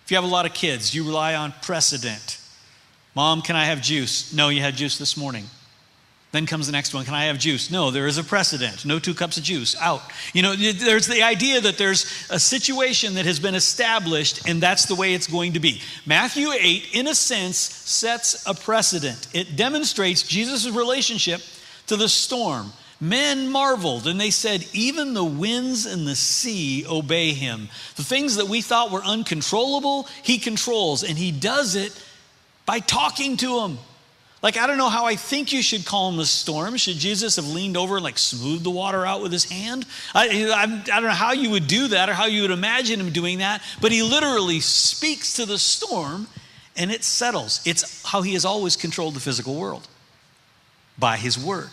If 0.04 0.10
you 0.10 0.16
have 0.16 0.24
a 0.24 0.26
lot 0.26 0.46
of 0.46 0.52
kids, 0.52 0.92
you 0.92 1.04
rely 1.04 1.36
on 1.36 1.54
precedent. 1.62 2.40
Mom, 3.14 3.40
can 3.40 3.54
I 3.54 3.66
have 3.66 3.80
juice? 3.80 4.32
No, 4.34 4.48
you 4.48 4.60
had 4.60 4.74
juice 4.74 4.98
this 4.98 5.16
morning. 5.16 5.44
Then 6.34 6.46
comes 6.46 6.66
the 6.66 6.72
next 6.72 6.92
one 6.92 7.04
Can 7.04 7.14
I 7.14 7.26
have 7.26 7.38
juice? 7.38 7.70
No, 7.70 7.92
there 7.92 8.08
is 8.08 8.18
a 8.18 8.24
precedent. 8.24 8.84
No 8.84 8.98
two 8.98 9.14
cups 9.14 9.36
of 9.36 9.44
juice. 9.44 9.76
Out. 9.80 10.02
You 10.32 10.42
know, 10.42 10.56
there's 10.56 11.06
the 11.06 11.22
idea 11.22 11.60
that 11.60 11.78
there's 11.78 12.26
a 12.28 12.40
situation 12.40 13.14
that 13.14 13.24
has 13.24 13.38
been 13.38 13.54
established 13.54 14.48
and 14.48 14.60
that's 14.60 14.86
the 14.86 14.96
way 14.96 15.14
it's 15.14 15.28
going 15.28 15.52
to 15.52 15.60
be. 15.60 15.80
Matthew 16.06 16.50
8, 16.50 16.88
in 16.92 17.06
a 17.06 17.14
sense, 17.14 17.56
sets 17.56 18.44
a 18.48 18.54
precedent. 18.54 19.28
It 19.32 19.54
demonstrates 19.54 20.24
Jesus' 20.24 20.68
relationship 20.68 21.40
to 21.86 21.94
the 21.94 22.08
storm. 22.08 22.72
Men 23.00 23.48
marveled 23.48 24.08
and 24.08 24.20
they 24.20 24.30
said, 24.30 24.66
Even 24.72 25.14
the 25.14 25.22
winds 25.22 25.86
and 25.86 26.04
the 26.04 26.16
sea 26.16 26.84
obey 26.84 27.32
him. 27.32 27.68
The 27.94 28.02
things 28.02 28.34
that 28.36 28.48
we 28.48 28.60
thought 28.60 28.90
were 28.90 29.04
uncontrollable, 29.04 30.08
he 30.24 30.38
controls, 30.38 31.04
and 31.04 31.16
he 31.16 31.30
does 31.30 31.76
it 31.76 31.92
by 32.66 32.80
talking 32.80 33.36
to 33.36 33.60
them. 33.60 33.78
Like, 34.44 34.58
I 34.58 34.66
don't 34.66 34.76
know 34.76 34.90
how 34.90 35.06
I 35.06 35.16
think 35.16 35.54
you 35.54 35.62
should 35.62 35.86
calm 35.86 36.18
the 36.18 36.26
storm. 36.26 36.76
Should 36.76 36.98
Jesus 36.98 37.36
have 37.36 37.48
leaned 37.48 37.78
over 37.78 37.94
and 37.94 38.04
like 38.04 38.18
smoothed 38.18 38.62
the 38.62 38.70
water 38.70 39.06
out 39.06 39.22
with 39.22 39.32
his 39.32 39.44
hand? 39.44 39.86
I, 40.14 40.28
I, 40.52 40.64
I 40.64 41.00
don't 41.00 41.04
know 41.04 41.08
how 41.08 41.32
you 41.32 41.48
would 41.48 41.66
do 41.66 41.88
that 41.88 42.10
or 42.10 42.12
how 42.12 42.26
you 42.26 42.42
would 42.42 42.50
imagine 42.50 43.00
him 43.00 43.10
doing 43.10 43.38
that, 43.38 43.62
but 43.80 43.90
he 43.90 44.02
literally 44.02 44.60
speaks 44.60 45.32
to 45.36 45.46
the 45.46 45.56
storm 45.56 46.26
and 46.76 46.92
it 46.92 47.04
settles. 47.04 47.62
It's 47.64 48.04
how 48.04 48.20
he 48.20 48.34
has 48.34 48.44
always 48.44 48.76
controlled 48.76 49.14
the 49.14 49.20
physical 49.20 49.54
world 49.54 49.88
by 50.98 51.16
his 51.16 51.42
word. 51.42 51.70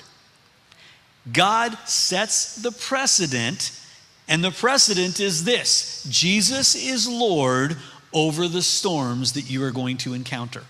God 1.29 1.77
sets 1.85 2.55
the 2.55 2.71
precedent, 2.71 3.77
and 4.29 4.41
the 4.41 4.49
precedent 4.49 5.19
is 5.19 5.43
this 5.43 6.07
Jesus 6.09 6.73
is 6.75 7.05
Lord 7.05 7.75
over 8.13 8.47
the 8.47 8.61
storms 8.61 9.33
that 9.33 9.49
you 9.49 9.61
are 9.61 9.71
going 9.71 9.97
to 9.97 10.13
encounter. 10.13 10.63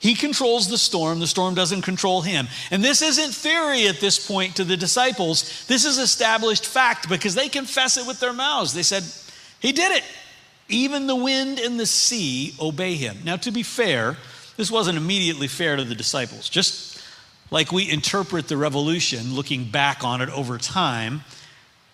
He 0.00 0.14
controls 0.14 0.66
the 0.66 0.78
storm, 0.78 1.20
the 1.20 1.26
storm 1.26 1.54
doesn't 1.54 1.82
control 1.82 2.22
him. 2.22 2.48
And 2.70 2.82
this 2.82 3.02
isn't 3.02 3.34
theory 3.34 3.86
at 3.86 4.00
this 4.00 4.26
point 4.26 4.56
to 4.56 4.64
the 4.64 4.76
disciples. 4.76 5.66
This 5.66 5.84
is 5.84 5.98
established 5.98 6.64
fact 6.64 7.08
because 7.08 7.34
they 7.34 7.50
confess 7.50 7.98
it 7.98 8.06
with 8.06 8.18
their 8.18 8.32
mouths. 8.32 8.72
They 8.72 8.82
said, 8.82 9.04
He 9.60 9.72
did 9.72 9.92
it. 9.92 10.04
Even 10.70 11.06
the 11.06 11.16
wind 11.16 11.58
and 11.58 11.78
the 11.78 11.84
sea 11.84 12.54
obey 12.58 12.94
him. 12.94 13.18
Now, 13.24 13.36
to 13.36 13.50
be 13.50 13.62
fair, 13.62 14.16
this 14.56 14.70
wasn't 14.70 14.96
immediately 14.96 15.48
fair 15.48 15.76
to 15.76 15.84
the 15.84 15.94
disciples. 15.94 16.48
Just 16.48 16.98
like 17.50 17.70
we 17.70 17.90
interpret 17.90 18.48
the 18.48 18.56
revolution, 18.56 19.34
looking 19.34 19.64
back 19.64 20.02
on 20.02 20.22
it 20.22 20.30
over 20.30 20.56
time, 20.56 21.24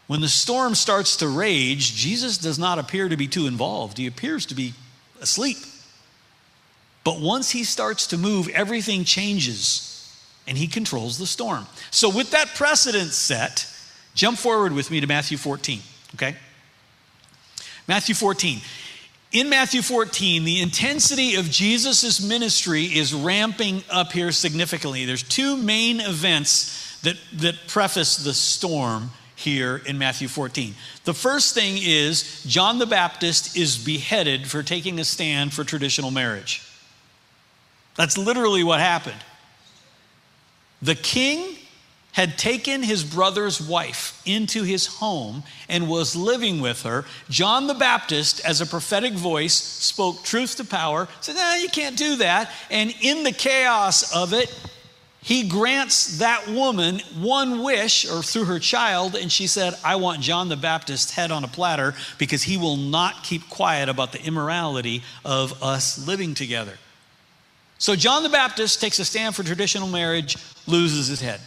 when 0.07 0.21
the 0.21 0.29
storm 0.29 0.77
starts 0.77 1.17
to 1.17 1.29
rage, 1.29 1.95
Jesus 1.95 2.39
does 2.39 2.59
not 2.59 2.79
appear 2.79 3.09
to 3.09 3.17
be 3.17 3.27
too 3.27 3.49
involved. 3.49 3.99
He 3.99 4.07
appears 4.07 4.47
to 4.47 4.55
be 4.55 4.75
asleep. 5.21 5.57
But 7.07 7.21
once 7.21 7.53
he 7.53 7.63
starts 7.63 8.09
to 8.09 8.19
move, 8.19 8.49
everything 8.49 9.05
changes 9.05 10.13
and 10.49 10.59
he 10.59 10.67
controls 10.67 11.19
the 11.19 11.27
storm. 11.27 11.69
So, 11.93 12.11
with 12.11 12.33
that 12.33 12.57
precedent 12.57 13.13
set, 13.13 13.65
jump 14.17 14.39
forward 14.39 14.73
with 14.73 14.91
me 14.91 15.01
to 15.01 15.07
Matthew 15.07 15.39
14, 15.39 15.79
okay? 16.17 16.35
Matthew 17.87 18.17
14. 18.17 18.59
In 19.31 19.49
Matthew 19.49 19.83
14, 19.83 20.43
the 20.43 20.61
intensity 20.61 21.37
of 21.37 21.49
Jesus' 21.49 22.21
ministry 22.21 22.87
is 22.87 23.15
ramping 23.15 23.85
up 23.89 24.11
here 24.11 24.33
significantly. 24.33 25.05
There's 25.05 25.23
two 25.23 25.57
main 25.57 26.01
events 26.01 27.01
that, 27.03 27.19
that 27.35 27.69
preface 27.69 28.17
the 28.17 28.35
storm 28.35 29.11
here 29.37 29.81
in 29.87 29.97
Matthew 29.97 30.27
14. 30.27 30.75
The 31.05 31.15
first 31.15 31.55
thing 31.55 31.79
is 31.81 32.43
John 32.49 32.81
the 32.81 32.87
Baptist 32.87 33.57
is 33.57 33.79
beheaded 33.79 34.49
for 34.49 34.65
taking 34.65 34.99
a 34.99 35.05
stand 35.05 35.55
for 35.55 35.63
traditional 35.63 36.11
marriage. 36.11 36.66
That's 37.97 38.19
literally 38.19 38.63
what 38.63 38.81
happened. 38.81 39.23
The 40.83 40.95
king 40.95 41.57
had 42.13 42.39
taken 42.39 42.83
his 42.83 43.05
brother's 43.05 43.61
wife 43.61 44.23
into 44.25 44.63
his 44.63 44.87
home 44.87 45.43
and 45.69 45.87
was 45.87 46.17
living 46.17 46.63
with 46.63 46.83
her. 46.83 47.05
John 47.29 47.67
the 47.67 47.75
Baptist, 47.75 48.41
as 48.43 48.63
a 48.63 48.67
prophetic 48.67 49.13
voice, 49.13 49.53
spoke 49.53 50.23
truth 50.23 50.57
to 50.57 50.65
power, 50.65 51.09
said, 51.21 51.37
No, 51.37 51.57
you 51.57 51.69
can't 51.69 51.97
do 51.97 52.17
that. 52.17 52.51
And 52.71 52.95
in 53.03 53.23
the 53.23 53.33
chaos 53.33 54.15
of 54.15 54.33
it, 54.33 54.51
he 55.23 55.47
grants 55.47 56.19
that 56.19 56.49
woman 56.49 57.01
one 57.19 57.63
wish, 57.63 58.09
or 58.09 58.23
through 58.23 58.45
her 58.45 58.61
child, 58.61 59.15
and 59.15 59.31
she 59.31 59.47
said, 59.47 59.75
I 59.85 59.97
want 59.97 60.21
John 60.21 60.49
the 60.49 60.57
Baptist's 60.57 61.11
head 61.11 61.31
on 61.31 61.45
a 61.45 61.49
platter 61.49 61.95
because 62.17 62.45
he 62.45 62.57
will 62.57 62.77
not 62.77 63.25
keep 63.25 63.51
quiet 63.51 63.91
about 63.91 64.13
the 64.13 64.23
immorality 64.23 65.03
of 65.23 65.63
us 65.63 66.07
living 66.07 66.35
together. 66.35 66.79
So 67.79 67.95
John 67.95 68.23
the 68.23 68.29
Baptist 68.29 68.81
takes 68.81 68.99
a 68.99 69.05
stand 69.05 69.35
for 69.35 69.43
traditional 69.43 69.89
marriage, 69.89 70.37
loses 70.67 71.09
his 71.09 71.21
head. 71.21 71.41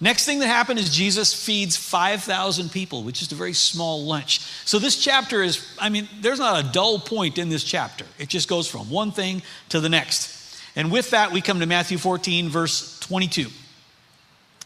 Next 0.00 0.26
thing 0.26 0.40
that 0.40 0.46
happened 0.46 0.78
is 0.78 0.94
Jesus 0.94 1.32
feeds 1.32 1.76
5,000 1.76 2.70
people, 2.70 3.02
which 3.02 3.22
is 3.22 3.32
a 3.32 3.34
very 3.34 3.54
small 3.54 4.04
lunch. 4.04 4.40
So 4.66 4.78
this 4.78 4.96
chapter 4.96 5.42
is, 5.42 5.66
I 5.78 5.88
mean, 5.88 6.06
there's 6.20 6.38
not 6.38 6.62
a 6.62 6.68
dull 6.68 6.98
point 6.98 7.38
in 7.38 7.48
this 7.48 7.64
chapter. 7.64 8.04
It 8.18 8.28
just 8.28 8.46
goes 8.46 8.68
from 8.68 8.90
one 8.90 9.10
thing 9.10 9.40
to 9.70 9.80
the 9.80 9.88
next. 9.88 10.60
And 10.76 10.92
with 10.92 11.10
that, 11.10 11.32
we 11.32 11.40
come 11.40 11.60
to 11.60 11.66
Matthew 11.66 11.96
14, 11.96 12.50
verse 12.50 12.98
22. 13.00 13.48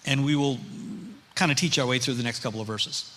And 0.04 0.24
we 0.24 0.34
will 0.34 0.58
kind 1.36 1.52
of 1.52 1.56
teach 1.56 1.78
our 1.78 1.86
way 1.86 2.00
through 2.00 2.14
the 2.14 2.24
next 2.24 2.40
couple 2.40 2.60
of 2.60 2.66
verses. 2.66 3.08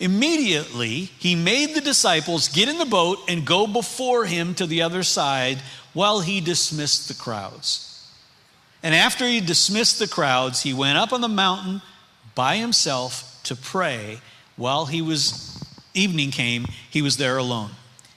Immediately, 0.00 1.10
he 1.18 1.36
made 1.36 1.74
the 1.74 1.80
disciples 1.80 2.48
get 2.48 2.68
in 2.68 2.78
the 2.78 2.84
boat 2.84 3.18
and 3.28 3.46
go 3.46 3.66
before 3.66 4.24
him 4.24 4.54
to 4.56 4.66
the 4.66 4.82
other 4.82 5.02
side 5.02 5.62
while 5.96 6.20
he 6.20 6.42
dismissed 6.42 7.08
the 7.08 7.14
crowds. 7.14 8.06
And 8.82 8.94
after 8.94 9.26
he 9.26 9.40
dismissed 9.40 9.98
the 9.98 10.06
crowds, 10.06 10.60
he 10.60 10.74
went 10.74 10.98
up 10.98 11.10
on 11.10 11.22
the 11.22 11.26
mountain 11.26 11.80
by 12.34 12.56
himself 12.56 13.40
to 13.44 13.56
pray. 13.56 14.20
While 14.56 14.84
he 14.84 15.00
was 15.00 15.58
evening 15.94 16.32
came, 16.32 16.66
he 16.90 17.00
was 17.00 17.16
there 17.16 17.38
alone. 17.38 17.70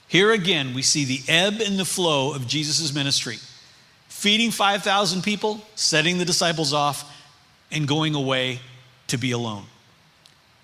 Here 0.10 0.34
again, 0.34 0.74
we 0.74 0.82
see 0.82 1.06
the 1.06 1.22
ebb 1.32 1.62
and 1.62 1.80
the 1.80 1.86
flow 1.86 2.34
of 2.34 2.48
Jesus' 2.48 2.94
ministry 2.94 3.38
feeding 4.10 4.52
5,000 4.52 5.24
people, 5.24 5.62
setting 5.76 6.18
the 6.18 6.26
disciples 6.26 6.74
off, 6.74 7.10
and 7.72 7.88
going 7.88 8.14
away 8.14 8.60
to 9.08 9.18
be 9.18 9.32
alone. 9.32 9.64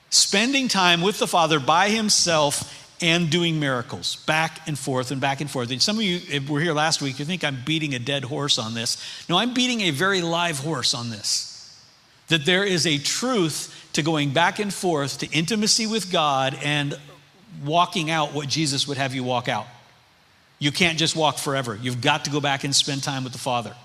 Spending 0.10 0.68
time 0.68 1.02
with 1.02 1.20
the 1.20 1.28
Father 1.28 1.62
by 1.62 1.88
himself 1.88 2.85
and 3.02 3.30
doing 3.30 3.60
miracles 3.60 4.16
back 4.26 4.68
and 4.68 4.78
forth 4.80 5.12
and 5.12 5.20
back 5.20 5.42
and 5.42 5.52
forth. 5.52 5.70
And 5.72 5.82
some 5.82 5.98
of 5.98 6.04
you 6.04 6.22
were 6.48 6.62
here 6.62 6.74
last 6.74 7.02
week, 7.02 7.20
you 7.20 7.26
think 7.26 7.44
I'm 7.44 7.58
beating 7.66 7.94
a 7.94 8.00
dead 8.00 8.24
horse 8.24 8.58
on 8.58 8.74
this. 8.74 8.98
No, 9.28 9.38
I'm 9.38 9.54
beating 9.54 9.82
a 9.82 9.92
very 9.92 10.22
live 10.22 10.60
horse 10.60 10.94
on 10.94 11.10
this. 11.10 11.52
That 12.30 12.46
there 12.46 12.64
is 12.64 12.88
a 12.88 12.98
truth 12.98 13.90
to 13.94 14.02
going 14.02 14.32
back 14.32 14.60
and 14.60 14.74
forth 14.74 15.20
to 15.20 15.32
intimacy 15.32 15.88
with 15.88 16.12
God 16.12 16.58
and 16.64 16.98
walking 17.64 18.10
out 18.10 18.34
what 18.34 18.48
Jesus 18.48 18.88
would 18.88 18.98
have 18.98 19.14
you 19.14 19.24
walk 19.24 19.48
out. 19.48 19.68
You 20.58 20.72
can't 20.72 20.98
just 20.98 21.16
walk 21.16 21.38
forever. 21.38 21.78
You've 21.82 22.02
got 22.02 22.26
to 22.26 22.32
go 22.32 22.40
back 22.40 22.64
and 22.64 22.76
spend 22.76 23.04
time 23.04 23.24
with 23.24 23.34
the 23.34 23.40
Father. 23.40 23.76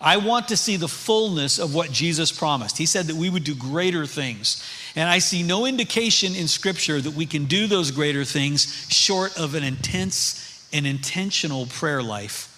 I 0.00 0.16
want 0.18 0.48
to 0.48 0.56
see 0.56 0.76
the 0.76 0.88
fullness 0.88 1.58
of 1.58 1.74
what 1.74 1.90
Jesus 1.90 2.30
promised. 2.30 2.78
He 2.78 2.86
said 2.86 3.06
that 3.06 3.16
we 3.16 3.30
would 3.30 3.42
do 3.42 3.54
greater 3.54 4.06
things. 4.06 4.62
And 4.94 5.08
I 5.08 5.18
see 5.18 5.42
no 5.42 5.66
indication 5.66 6.36
in 6.36 6.46
Scripture 6.46 7.00
that 7.00 7.14
we 7.14 7.26
can 7.26 7.46
do 7.46 7.66
those 7.66 7.90
greater 7.90 8.24
things 8.24 8.86
short 8.90 9.36
of 9.36 9.54
an 9.54 9.64
intense 9.64 10.68
and 10.72 10.86
intentional 10.86 11.66
prayer 11.66 12.02
life 12.02 12.54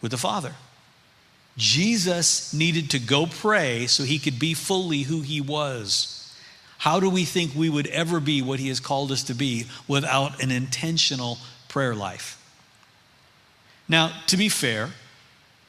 with 0.00 0.12
the 0.12 0.16
Father. 0.16 0.54
Jesus 1.58 2.54
needed 2.54 2.90
to 2.90 2.98
go 2.98 3.26
pray 3.26 3.86
so 3.86 4.04
he 4.04 4.18
could 4.18 4.38
be 4.38 4.54
fully 4.54 5.02
who 5.02 5.20
he 5.20 5.40
was. 5.40 6.14
How 6.78 7.00
do 7.00 7.10
we 7.10 7.24
think 7.24 7.54
we 7.54 7.68
would 7.68 7.88
ever 7.88 8.20
be 8.20 8.40
what 8.40 8.60
he 8.60 8.68
has 8.68 8.80
called 8.80 9.10
us 9.10 9.24
to 9.24 9.34
be 9.34 9.66
without 9.88 10.40
an 10.42 10.52
intentional 10.52 11.38
prayer 11.68 11.94
life? 11.94 12.40
Now, 13.88 14.12
to 14.28 14.36
be 14.36 14.48
fair, 14.48 14.90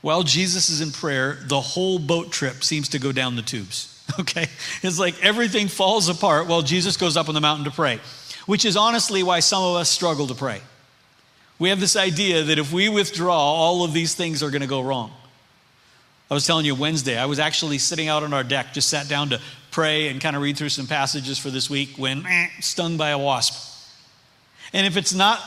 while 0.02 0.24
Jesus 0.24 0.70
is 0.70 0.82
in 0.82 0.92
prayer, 0.92 1.38
the 1.48 1.60
whole 1.60 2.00
boat 2.00 2.32
trip 2.32 2.64
seems 2.64 2.90
to 2.90 3.00
go 3.00 3.12
down 3.12 3.36
the 3.36 3.42
tubes. 3.42 3.96
Okay? 4.20 4.48
It's 4.82 4.98
like 4.98 5.24
everything 5.24 5.68
falls 5.68 6.10
apart 6.10 6.48
while 6.48 6.64
Jesus 6.64 6.98
goes 6.98 7.16
up 7.16 7.30
on 7.30 7.36
the 7.36 7.42
mountain 7.42 7.66
to 7.66 7.72
pray, 7.72 8.00
which 8.48 8.66
is 8.66 8.76
honestly 8.76 9.22
why 9.22 9.40
some 9.40 9.62
of 9.62 9.76
us 9.76 9.88
struggle 9.88 10.26
to 10.28 10.34
pray. 10.34 10.62
We 11.60 11.70
have 11.70 11.80
this 11.80 11.96
idea 11.96 12.42
that 12.46 12.58
if 12.58 12.74
we 12.74 12.90
withdraw, 12.90 13.38
all 13.38 13.84
of 13.84 13.94
these 13.94 14.16
things 14.16 14.42
are 14.42 14.50
going 14.50 14.64
to 14.64 14.68
go 14.68 14.82
wrong. 14.82 15.12
I 16.32 16.34
was 16.34 16.48
telling 16.48 16.66
you 16.66 16.74
Wednesday, 16.74 17.20
I 17.20 17.28
was 17.28 17.38
actually 17.38 17.78
sitting 17.78 18.08
out 18.08 18.24
on 18.24 18.34
our 18.34 18.44
deck, 18.44 18.74
just 18.74 18.88
sat 18.88 19.08
down 19.08 19.30
to 19.30 19.40
pray 19.70 20.08
and 20.08 20.20
kind 20.20 20.36
of 20.36 20.42
read 20.42 20.58
through 20.58 20.70
some 20.70 20.88
passages 20.88 21.38
for 21.38 21.52
this 21.52 21.70
week 21.70 21.98
when 21.98 22.26
eh, 22.26 22.48
stung 22.62 22.98
by 22.98 23.10
a 23.10 23.18
wasp. 23.18 23.54
And 24.74 24.88
if 24.88 24.98
it's 24.98 25.14
not 25.14 25.40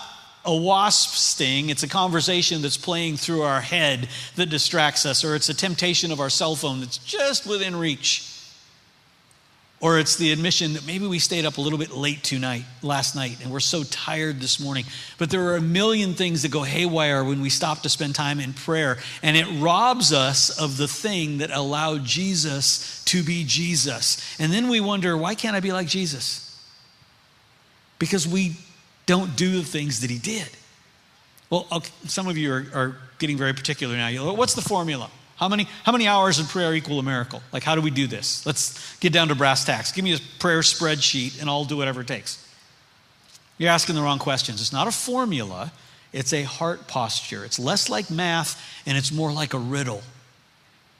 a 0.44 0.54
wasp 0.54 1.14
sting, 1.14 1.70
it's 1.70 1.82
a 1.82 1.88
conversation 1.88 2.62
that's 2.62 2.76
playing 2.76 3.16
through 3.16 3.42
our 3.42 3.60
head 3.60 4.08
that 4.36 4.46
distracts 4.46 5.06
us, 5.06 5.24
or 5.24 5.34
it's 5.36 5.48
a 5.48 5.54
temptation 5.54 6.10
of 6.10 6.20
our 6.20 6.30
cell 6.30 6.56
phone 6.56 6.80
that's 6.80 6.98
just 6.98 7.46
within 7.46 7.76
reach. 7.76 8.28
Or 9.80 9.98
it's 9.98 10.14
the 10.14 10.30
admission 10.30 10.74
that 10.74 10.86
maybe 10.86 11.08
we 11.08 11.18
stayed 11.18 11.44
up 11.44 11.58
a 11.58 11.60
little 11.60 11.78
bit 11.78 11.90
late 11.90 12.22
tonight, 12.22 12.62
last 12.82 13.16
night, 13.16 13.38
and 13.42 13.50
we're 13.50 13.58
so 13.58 13.82
tired 13.82 14.40
this 14.40 14.60
morning. 14.60 14.84
But 15.18 15.30
there 15.30 15.44
are 15.46 15.56
a 15.56 15.60
million 15.60 16.14
things 16.14 16.42
that 16.42 16.52
go 16.52 16.62
haywire 16.62 17.24
when 17.24 17.40
we 17.40 17.50
stop 17.50 17.82
to 17.82 17.88
spend 17.88 18.14
time 18.14 18.38
in 18.38 18.52
prayer, 18.52 18.98
and 19.24 19.36
it 19.36 19.46
robs 19.60 20.12
us 20.12 20.56
of 20.56 20.76
the 20.76 20.86
thing 20.86 21.38
that 21.38 21.50
allowed 21.50 22.04
Jesus 22.04 23.04
to 23.06 23.24
be 23.24 23.42
Jesus. 23.44 24.24
And 24.38 24.52
then 24.52 24.68
we 24.68 24.78
wonder, 24.78 25.16
why 25.16 25.34
can't 25.34 25.56
I 25.56 25.60
be 25.60 25.72
like 25.72 25.88
Jesus? 25.88 26.48
Because 27.98 28.26
we 28.26 28.56
don't 29.06 29.36
do 29.36 29.52
the 29.52 29.64
things 29.64 30.00
that 30.00 30.10
he 30.10 30.18
did. 30.18 30.48
Well, 31.50 31.66
okay, 31.70 31.90
some 32.06 32.28
of 32.28 32.38
you 32.38 32.52
are, 32.52 32.66
are, 32.74 32.96
getting 33.18 33.36
very 33.36 33.52
particular 33.52 33.94
now. 33.96 34.32
What's 34.34 34.54
the 34.54 34.62
formula? 34.62 35.08
How 35.36 35.48
many, 35.48 35.68
how 35.84 35.92
many 35.92 36.08
hours 36.08 36.38
of 36.38 36.48
prayer 36.48 36.74
equal 36.74 36.98
a 36.98 37.02
miracle? 37.02 37.42
Like, 37.52 37.62
how 37.62 37.74
do 37.74 37.80
we 37.80 37.90
do 37.90 38.06
this? 38.06 38.44
Let's 38.46 38.96
get 38.98 39.12
down 39.12 39.28
to 39.28 39.34
brass 39.34 39.64
tacks. 39.64 39.92
Give 39.92 40.04
me 40.04 40.14
a 40.14 40.18
prayer 40.38 40.60
spreadsheet 40.60 41.40
and 41.40 41.48
I'll 41.48 41.64
do 41.64 41.76
whatever 41.76 42.00
it 42.00 42.08
takes. 42.08 42.44
You're 43.58 43.70
asking 43.70 43.94
the 43.94 44.02
wrong 44.02 44.18
questions. 44.18 44.60
It's 44.60 44.72
not 44.72 44.88
a 44.88 44.90
formula, 44.90 45.72
it's 46.12 46.32
a 46.32 46.42
heart 46.42 46.88
posture. 46.88 47.44
It's 47.44 47.58
less 47.58 47.88
like 47.88 48.10
math 48.10 48.60
and 48.86 48.98
it's 48.98 49.12
more 49.12 49.32
like 49.32 49.54
a 49.54 49.58
riddle. 49.58 50.02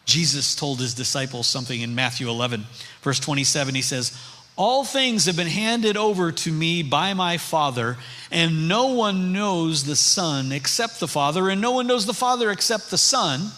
Jesus 0.04 0.54
told 0.54 0.80
his 0.80 0.94
disciples 0.94 1.46
something 1.46 1.80
in 1.80 1.94
Matthew 1.94 2.28
11, 2.28 2.64
verse 3.02 3.20
27. 3.20 3.74
He 3.74 3.82
says, 3.82 4.16
All 4.56 4.84
things 4.84 5.24
have 5.26 5.36
been 5.36 5.46
handed 5.46 5.96
over 5.96 6.30
to 6.30 6.52
me 6.52 6.82
by 6.82 7.14
my 7.14 7.38
Father, 7.38 7.96
and 8.30 8.68
no 8.68 8.88
one 8.88 9.32
knows 9.32 9.84
the 9.84 9.96
Son 9.96 10.52
except 10.52 11.00
the 11.00 11.08
Father, 11.08 11.48
and 11.48 11.60
no 11.60 11.70
one 11.70 11.86
knows 11.86 12.04
the 12.04 12.12
Father 12.12 12.50
except 12.50 12.90
the 12.90 12.98
Son. 12.98 13.50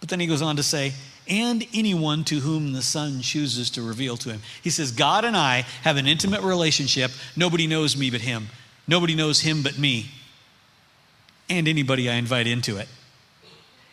But 0.00 0.08
then 0.08 0.20
he 0.20 0.26
goes 0.26 0.42
on 0.42 0.56
to 0.56 0.62
say, 0.62 0.92
and 1.28 1.66
anyone 1.74 2.24
to 2.24 2.40
whom 2.40 2.72
the 2.72 2.82
Son 2.82 3.20
chooses 3.20 3.70
to 3.70 3.82
reveal 3.82 4.16
to 4.18 4.30
him. 4.30 4.40
He 4.62 4.70
says, 4.70 4.90
God 4.90 5.24
and 5.24 5.36
I 5.36 5.66
have 5.82 5.96
an 5.96 6.06
intimate 6.06 6.40
relationship. 6.40 7.10
Nobody 7.36 7.66
knows 7.66 7.96
me 7.96 8.10
but 8.10 8.22
him. 8.22 8.48
Nobody 8.86 9.14
knows 9.14 9.40
him 9.42 9.62
but 9.62 9.78
me. 9.78 10.06
And 11.50 11.68
anybody 11.68 12.08
I 12.08 12.14
invite 12.14 12.46
into 12.46 12.76
it. 12.78 12.88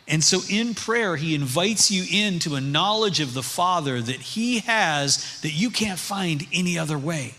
And 0.08 0.22
so 0.22 0.40
in 0.48 0.74
prayer, 0.74 1.16
he 1.16 1.34
invites 1.34 1.90
you 1.90 2.04
into 2.10 2.54
a 2.54 2.60
knowledge 2.60 3.20
of 3.20 3.34
the 3.34 3.42
Father 3.42 4.00
that 4.00 4.20
he 4.20 4.60
has 4.60 5.40
that 5.40 5.52
you 5.52 5.70
can't 5.70 5.98
find 5.98 6.46
any 6.52 6.78
other 6.78 6.98
way. 6.98 7.34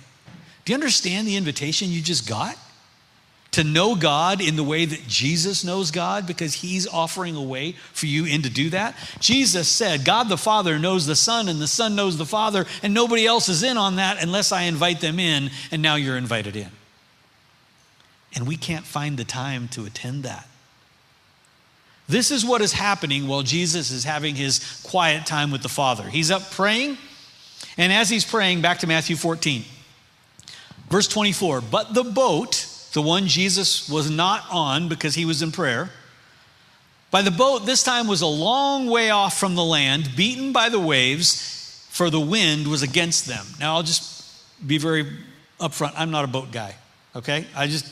Do 0.66 0.74
you 0.74 0.76
understand 0.76 1.28
the 1.28 1.38
invitation 1.38 1.90
you 1.90 2.02
just 2.02 2.28
got? 2.28 2.58
To 3.52 3.64
know 3.64 3.96
God 3.96 4.42
in 4.42 4.58
the 4.58 4.64
way 4.64 4.84
that 4.84 5.08
Jesus 5.08 5.64
knows 5.64 5.92
God 5.92 6.28
because 6.28 6.56
he's 6.56 6.86
offering 6.86 7.36
a 7.36 7.42
way 7.42 7.72
for 7.94 8.06
you 8.06 8.26
in 8.26 8.42
to 8.42 8.50
do 8.50 8.70
that. 8.72 8.96
Jesus 9.20 9.70
said, 9.70 10.04
God 10.04 10.28
the 10.28 10.38
Father 10.38 10.78
knows 10.78 11.06
the 11.06 11.16
Son, 11.16 11.48
and 11.48 11.60
the 11.62 11.68
Son 11.68 11.96
knows 11.96 12.18
the 12.18 12.26
Father, 12.26 12.66
and 12.84 12.94
nobody 12.94 13.26
else 13.26 13.48
is 13.48 13.64
in 13.64 13.78
on 13.78 13.96
that 13.96 14.22
unless 14.22 14.52
I 14.52 14.64
invite 14.64 15.00
them 15.00 15.20
in, 15.20 15.50
and 15.72 15.82
now 15.82 15.96
you're 15.96 16.18
invited 16.18 16.58
in. 16.58 16.70
And 18.36 18.46
we 18.46 18.58
can't 18.58 18.86
find 18.86 19.18
the 19.18 19.24
time 19.24 19.70
to 19.70 19.86
attend 19.86 20.24
that. 20.24 20.47
This 22.08 22.32
is 22.32 22.46
what 22.46 22.62
is 22.62 22.72
happening 22.72 23.28
while 23.28 23.44
Jesus 23.44 23.92
is 23.92 24.06
having 24.06 24.36
his 24.36 24.82
quiet 24.86 25.26
time 25.26 25.52
with 25.52 25.62
the 25.62 25.70
Father. 25.70 26.04
He's 26.04 26.32
up 26.32 26.52
praying, 26.52 26.98
and 27.78 27.92
as 27.92 28.10
he's 28.10 28.24
praying, 28.24 28.62
back 28.62 28.80
to 28.80 28.88
Matthew 28.88 29.16
14, 29.16 29.64
verse 30.90 31.08
24. 31.08 31.62
But 31.62 31.94
the 31.94 32.04
boat, 32.04 32.66
the 32.94 33.02
one 33.02 33.28
Jesus 33.28 33.90
was 33.90 34.10
not 34.10 34.46
on 34.50 34.88
because 34.88 35.16
he 35.16 35.26
was 35.26 35.42
in 35.42 35.52
prayer, 35.52 35.90
by 37.12 37.22
the 37.22 37.32
boat 37.32 37.66
this 37.66 37.84
time 37.84 38.08
was 38.08 38.22
a 38.22 38.28
long 38.28 38.88
way 38.88 39.10
off 39.10 39.38
from 39.38 39.56
the 39.56 39.64
land, 39.64 40.10
beaten 40.16 40.54
by 40.54 40.70
the 40.70 40.80
waves, 40.80 41.88
for 41.90 42.10
the 42.10 42.20
wind 42.20 42.68
was 42.68 42.84
against 42.84 43.26
them. 43.26 43.46
Now, 43.60 43.76
I'll 43.76 43.84
just 43.84 44.24
be 44.66 44.78
very 44.78 45.06
upfront. 45.60 45.94
I'm 45.96 46.12
not 46.12 46.24
a 46.26 46.28
boat 46.28 46.52
guy, 46.52 46.76
okay? 47.16 47.46
I 47.56 47.68
just, 47.68 47.86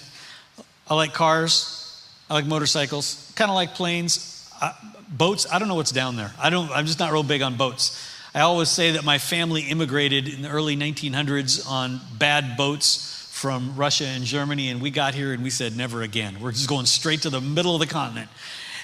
I 0.88 0.96
like 0.96 1.14
cars. 1.14 1.85
I 2.30 2.34
like 2.34 2.46
motorcycles, 2.46 3.32
kind 3.36 3.52
of 3.52 3.56
like 3.56 3.76
planes. 3.76 4.50
Uh, 4.60 4.74
boats, 5.10 5.46
I 5.52 5.60
don't 5.60 5.68
know 5.68 5.76
what's 5.76 5.92
down 5.92 6.16
there. 6.16 6.32
I 6.40 6.50
don't, 6.50 6.72
I'm 6.72 6.86
just 6.86 7.00
not 7.00 7.12
real 7.12 7.24
big 7.24 7.42
on 7.42 7.56
boats. 7.56 8.12
I 8.34 8.42
always 8.42 8.70
say 8.70 8.92
that 8.92 9.06
my 9.06 9.18
family 9.18 9.62
immigrated 9.62 10.28
in 10.28 10.42
the 10.42 10.50
early 10.50 10.76
1900s 10.76 11.70
on 11.70 12.02
bad 12.18 12.58
boats 12.58 13.30
from 13.32 13.76
Russia 13.76 14.06
and 14.06 14.24
Germany, 14.24 14.70
and 14.70 14.82
we 14.82 14.90
got 14.90 15.14
here 15.14 15.34
and 15.34 15.44
we 15.44 15.50
said, 15.50 15.78
never 15.78 16.02
again. 16.02 16.40
We're 16.42 16.52
just 16.52 16.68
going 16.68 16.86
straight 16.86 17.22
to 17.24 17.30
the 17.30 17.42
middle 17.42 17.76
of 17.76 17.80
the 17.80 17.88
continent. 17.88 18.30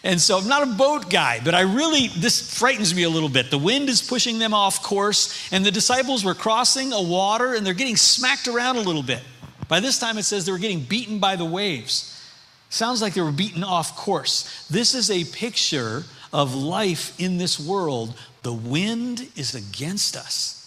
And 0.04 0.22
so 0.22 0.38
I'm 0.38 0.48
not 0.48 0.64
a 0.64 0.72
boat 0.74 1.10
guy, 1.10 1.40
but 1.44 1.54
I 1.54 1.62
really, 1.62 2.08
this 2.08 2.58
frightens 2.58 2.94
me 2.94 3.04
a 3.04 3.10
little 3.10 3.30
bit. 3.30 3.52
The 3.52 3.58
wind 3.58 3.90
is 3.90 4.02
pushing 4.02 4.40
them 4.40 4.54
off 4.54 4.84
course, 4.84 5.52
and 5.52 5.66
the 5.66 5.72
disciples 5.72 6.24
were 6.24 6.34
crossing 6.34 6.94
a 6.94 7.02
water 7.02 7.54
and 7.54 7.66
they're 7.66 7.74
getting 7.74 7.98
smacked 7.98 8.48
around 8.48 8.78
a 8.78 8.82
little 8.82 9.04
bit. 9.04 9.22
By 9.68 9.80
this 9.80 10.00
time, 10.00 10.18
it 10.18 10.24
says 10.24 10.46
they 10.46 10.52
were 10.52 10.58
getting 10.58 10.82
beaten 10.82 11.20
by 11.20 11.36
the 11.36 11.46
waves. 11.46 12.08
Sounds 12.72 13.02
like 13.02 13.14
they 13.14 13.22
were 13.22 13.34
beaten 13.34 13.66
off 13.66 13.98
course. 13.98 14.66
This 14.70 14.96
is 14.96 15.12
a 15.12 15.26
picture 15.26 16.06
of 16.32 16.56
life 16.56 17.20
in 17.20 17.38
this 17.38 17.60
world. 17.60 18.18
The 18.44 18.54
wind 18.54 19.28
is 19.36 19.54
against 19.54 20.16
us. 20.16 20.58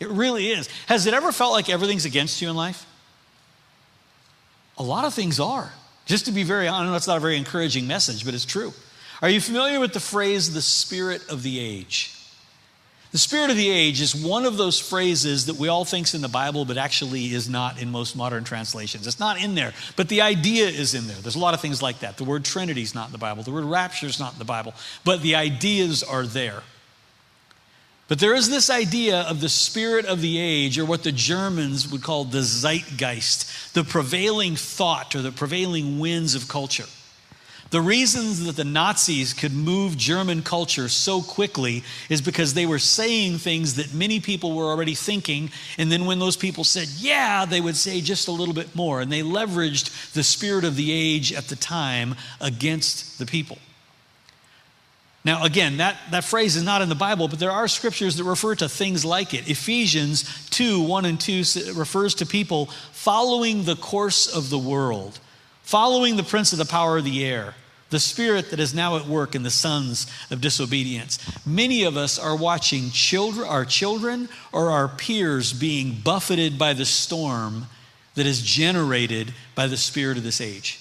It 0.00 0.08
really 0.08 0.48
is. 0.48 0.68
Has 0.88 1.06
it 1.06 1.14
ever 1.14 1.30
felt 1.30 1.52
like 1.52 1.70
everything's 1.70 2.04
against 2.04 2.42
you 2.42 2.50
in 2.50 2.56
life? 2.56 2.84
A 4.78 4.82
lot 4.82 5.04
of 5.04 5.14
things 5.14 5.38
are. 5.38 5.72
Just 6.06 6.26
to 6.26 6.32
be 6.32 6.42
very 6.42 6.66
honest, 6.66 6.92
that's 6.92 7.06
not 7.06 7.18
a 7.18 7.20
very 7.20 7.36
encouraging 7.36 7.86
message, 7.86 8.24
but 8.24 8.34
it's 8.34 8.44
true. 8.44 8.72
Are 9.22 9.28
you 9.28 9.40
familiar 9.40 9.78
with 9.78 9.92
the 9.92 10.00
phrase 10.00 10.52
the 10.52 10.60
spirit 10.60 11.22
of 11.30 11.44
the 11.44 11.60
age? 11.60 12.13
The 13.14 13.20
spirit 13.20 13.52
of 13.52 13.56
the 13.56 13.70
age 13.70 14.00
is 14.00 14.12
one 14.12 14.44
of 14.44 14.56
those 14.56 14.80
phrases 14.80 15.46
that 15.46 15.54
we 15.54 15.68
all 15.68 15.84
think's 15.84 16.14
in 16.14 16.20
the 16.20 16.26
Bible, 16.26 16.64
but 16.64 16.76
actually 16.76 17.32
is 17.32 17.48
not 17.48 17.80
in 17.80 17.92
most 17.92 18.16
modern 18.16 18.42
translations. 18.42 19.06
It's 19.06 19.20
not 19.20 19.40
in 19.40 19.54
there, 19.54 19.72
but 19.94 20.08
the 20.08 20.22
idea 20.22 20.66
is 20.66 20.94
in 20.94 21.06
there. 21.06 21.16
There's 21.18 21.36
a 21.36 21.38
lot 21.38 21.54
of 21.54 21.60
things 21.60 21.80
like 21.80 22.00
that. 22.00 22.16
The 22.16 22.24
word 22.24 22.44
Trinity 22.44 22.82
is 22.82 22.92
not 22.92 23.06
in 23.06 23.12
the 23.12 23.18
Bible. 23.18 23.44
The 23.44 23.52
word 23.52 23.66
rapture 23.66 24.06
is 24.06 24.18
not 24.18 24.32
in 24.32 24.40
the 24.40 24.44
Bible, 24.44 24.74
but 25.04 25.22
the 25.22 25.36
ideas 25.36 26.02
are 26.02 26.24
there. 26.24 26.64
But 28.08 28.18
there 28.18 28.34
is 28.34 28.50
this 28.50 28.68
idea 28.68 29.20
of 29.20 29.40
the 29.40 29.48
spirit 29.48 30.06
of 30.06 30.20
the 30.20 30.36
age, 30.36 30.76
or 30.76 30.84
what 30.84 31.04
the 31.04 31.12
Germans 31.12 31.88
would 31.88 32.02
call 32.02 32.24
the 32.24 32.42
zeitgeist, 32.42 33.74
the 33.74 33.84
prevailing 33.84 34.56
thought 34.56 35.14
or 35.14 35.22
the 35.22 35.30
prevailing 35.30 36.00
winds 36.00 36.34
of 36.34 36.48
culture. 36.48 36.86
The 37.74 37.80
reasons 37.80 38.44
that 38.44 38.54
the 38.54 38.62
Nazis 38.62 39.32
could 39.32 39.52
move 39.52 39.96
German 39.96 40.42
culture 40.42 40.88
so 40.88 41.20
quickly 41.20 41.82
is 42.08 42.22
because 42.22 42.54
they 42.54 42.66
were 42.66 42.78
saying 42.78 43.38
things 43.38 43.74
that 43.74 43.92
many 43.92 44.20
people 44.20 44.54
were 44.54 44.66
already 44.66 44.94
thinking. 44.94 45.50
And 45.76 45.90
then 45.90 46.06
when 46.06 46.20
those 46.20 46.36
people 46.36 46.62
said, 46.62 46.86
yeah, 46.98 47.44
they 47.44 47.60
would 47.60 47.74
say 47.74 48.00
just 48.00 48.28
a 48.28 48.30
little 48.30 48.54
bit 48.54 48.76
more. 48.76 49.00
And 49.00 49.10
they 49.10 49.22
leveraged 49.22 50.12
the 50.12 50.22
spirit 50.22 50.62
of 50.62 50.76
the 50.76 50.92
age 50.92 51.32
at 51.32 51.48
the 51.48 51.56
time 51.56 52.14
against 52.40 53.18
the 53.18 53.26
people. 53.26 53.58
Now, 55.24 55.42
again, 55.42 55.78
that, 55.78 55.96
that 56.12 56.22
phrase 56.22 56.54
is 56.54 56.62
not 56.62 56.80
in 56.80 56.88
the 56.88 56.94
Bible, 56.94 57.26
but 57.26 57.40
there 57.40 57.50
are 57.50 57.66
scriptures 57.66 58.14
that 58.18 58.22
refer 58.24 58.54
to 58.54 58.68
things 58.68 59.04
like 59.04 59.34
it. 59.34 59.50
Ephesians 59.50 60.48
2 60.50 60.80
1 60.80 61.04
and 61.06 61.20
2 61.20 61.42
refers 61.74 62.14
to 62.14 62.24
people 62.24 62.66
following 62.92 63.64
the 63.64 63.74
course 63.74 64.28
of 64.32 64.48
the 64.48 64.58
world, 64.60 65.18
following 65.62 66.14
the 66.14 66.22
prince 66.22 66.52
of 66.52 66.60
the 66.60 66.64
power 66.64 66.98
of 66.98 67.04
the 67.04 67.24
air 67.24 67.56
the 67.94 68.00
spirit 68.00 68.50
that 68.50 68.58
is 68.58 68.74
now 68.74 68.96
at 68.96 69.06
work 69.06 69.36
in 69.36 69.44
the 69.44 69.50
sons 69.50 70.08
of 70.32 70.40
disobedience. 70.40 71.16
Many 71.46 71.84
of 71.84 71.96
us 71.96 72.18
are 72.18 72.36
watching 72.36 72.90
children, 72.90 73.46
our 73.46 73.64
children 73.64 74.28
or 74.52 74.72
our 74.72 74.88
peers 74.88 75.52
being 75.52 76.00
buffeted 76.02 76.58
by 76.58 76.72
the 76.72 76.84
storm 76.84 77.66
that 78.16 78.26
is 78.26 78.42
generated 78.42 79.32
by 79.54 79.68
the 79.68 79.76
spirit 79.76 80.16
of 80.16 80.24
this 80.24 80.40
age, 80.40 80.80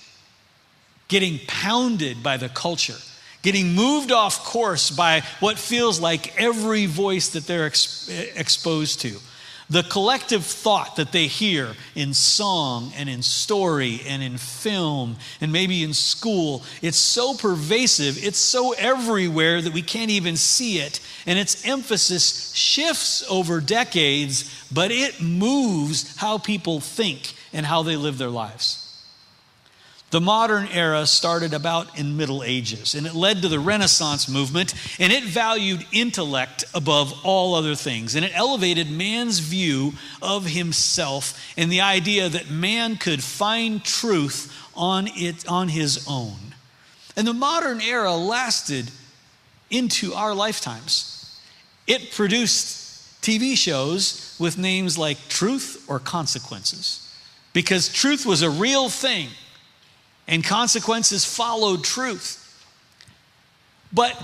getting 1.08 1.40
pounded 1.46 2.24
by 2.24 2.38
the 2.38 2.50
culture, 2.50 2.98
getting 3.44 3.74
moved 3.74 4.12
off 4.12 4.44
course 4.44 4.90
by 4.90 5.22
what 5.40 5.60
feels 5.60 6.00
like 6.00 6.42
every 6.42 6.88
voice 6.88 7.30
that 7.30 7.46
they're 7.46 7.68
ex- 7.68 8.10
exposed 8.36 9.02
to 9.02 9.20
the 9.70 9.84
collective 9.84 10.46
thought 10.46 10.98
that 10.98 11.12
they 11.12 11.28
hear 11.28 11.76
in 11.96 12.14
song 12.14 12.92
and 12.96 13.10
in 13.10 13.22
story 13.22 14.02
and 14.08 14.22
in 14.22 14.38
film 14.38 15.16
and 15.42 15.52
maybe 15.52 15.84
in 15.84 15.94
school, 15.94 16.64
it's 16.82 16.98
so 16.98 17.34
pervasive, 17.34 18.24
it's 18.24 18.38
so 18.38 18.74
everywhere 18.74 19.62
that 19.62 19.74
we 19.74 19.82
can't 19.82 20.12
even 20.12 20.36
see 20.36 20.80
it. 20.80 21.00
And 21.26 21.40
its 21.40 21.66
emphasis 21.66 22.54
shifts 22.54 23.24
over 23.30 23.62
decades, 23.62 24.68
but 24.72 24.92
it 24.92 25.22
moves 25.22 26.18
how 26.18 26.38
people 26.38 26.80
think 26.80 27.34
and 27.54 27.66
how 27.66 27.84
they 27.84 27.96
live 27.96 28.18
their 28.18 28.30
lives. 28.30 28.83
The 30.14 30.22
modern 30.22 30.68
era 30.68 31.08
started 31.08 31.56
about 31.56 31.98
in 31.98 32.16
Middle 32.16 32.44
Ages, 32.44 32.94
and 32.94 33.08
it 33.08 33.16
led 33.16 33.42
to 33.42 33.48
the 33.48 33.58
Renaissance 33.58 34.30
movement, 34.30 34.76
and 35.00 35.12
it 35.12 35.24
valued 35.24 35.88
intellect 35.92 36.66
above 36.76 37.20
all 37.24 37.56
other 37.56 37.74
things, 37.74 38.14
and 38.14 38.24
it 38.24 38.32
elevated 38.36 38.92
man's 38.92 39.40
view 39.40 39.94
of 40.22 40.46
himself 40.46 41.44
and 41.58 41.72
the 41.72 41.82
idea 41.82 42.30
that 42.30 42.52
man 42.52 42.96
could 42.96 43.24
find 43.24 43.84
truth 43.84 44.56
on 44.76 45.08
it 45.16 45.48
on 45.48 45.70
his 45.70 46.06
own. 46.08 46.54
And 47.16 47.26
the 47.26 47.34
modern 47.34 47.82
era 47.82 48.14
lasted 48.14 48.92
into 49.72 50.14
our 50.14 50.36
lifetimes. 50.36 51.42
It 51.88 52.12
produced 52.12 53.20
TV 53.24 53.58
shows 53.58 54.36
with 54.40 54.60
names 54.60 54.96
like 54.96 55.18
Truth 55.28 55.86
or 55.90 55.98
Consequences, 55.98 57.12
because 57.52 57.90
truth 57.92 58.28
was 58.28 58.44
a 58.44 58.50
real 58.52 58.90
thing 58.90 59.30
and 60.28 60.44
consequences 60.44 61.26
followed 61.26 61.84
truth. 61.84 62.40
But 63.92 64.16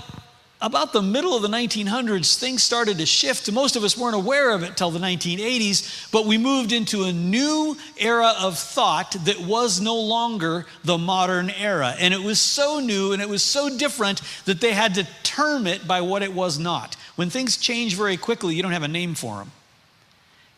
about 0.62 0.92
the 0.92 1.00
middle 1.00 1.34
of 1.34 1.40
the 1.40 1.48
1900s, 1.48 2.38
things 2.38 2.62
started 2.62 2.98
to 2.98 3.06
shift. 3.06 3.50
Most 3.50 3.76
of 3.76 3.84
us 3.84 3.96
weren't 3.96 4.14
aware 4.14 4.50
of 4.50 4.62
it 4.62 4.76
till 4.76 4.90
the 4.90 4.98
1980s, 4.98 6.10
but 6.12 6.26
we 6.26 6.36
moved 6.36 6.72
into 6.72 7.04
a 7.04 7.12
new 7.12 7.76
era 7.98 8.34
of 8.38 8.58
thought 8.58 9.16
that 9.24 9.40
was 9.40 9.80
no 9.80 9.98
longer 9.98 10.66
the 10.84 10.98
modern 10.98 11.48
era. 11.48 11.94
And 11.98 12.12
it 12.12 12.20
was 12.20 12.38
so 12.38 12.78
new 12.78 13.12
and 13.12 13.22
it 13.22 13.28
was 13.28 13.42
so 13.42 13.74
different 13.74 14.20
that 14.44 14.60
they 14.60 14.72
had 14.72 14.96
to 14.96 15.08
term 15.22 15.66
it 15.66 15.88
by 15.88 16.02
what 16.02 16.22
it 16.22 16.34
was 16.34 16.58
not. 16.58 16.94
When 17.16 17.30
things 17.30 17.56
change 17.56 17.96
very 17.96 18.18
quickly, 18.18 18.54
you 18.54 18.62
don't 18.62 18.72
have 18.72 18.82
a 18.82 18.88
name 18.88 19.14
for 19.14 19.38
them. 19.38 19.52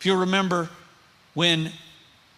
If 0.00 0.06
you 0.06 0.16
remember 0.16 0.68
when 1.34 1.70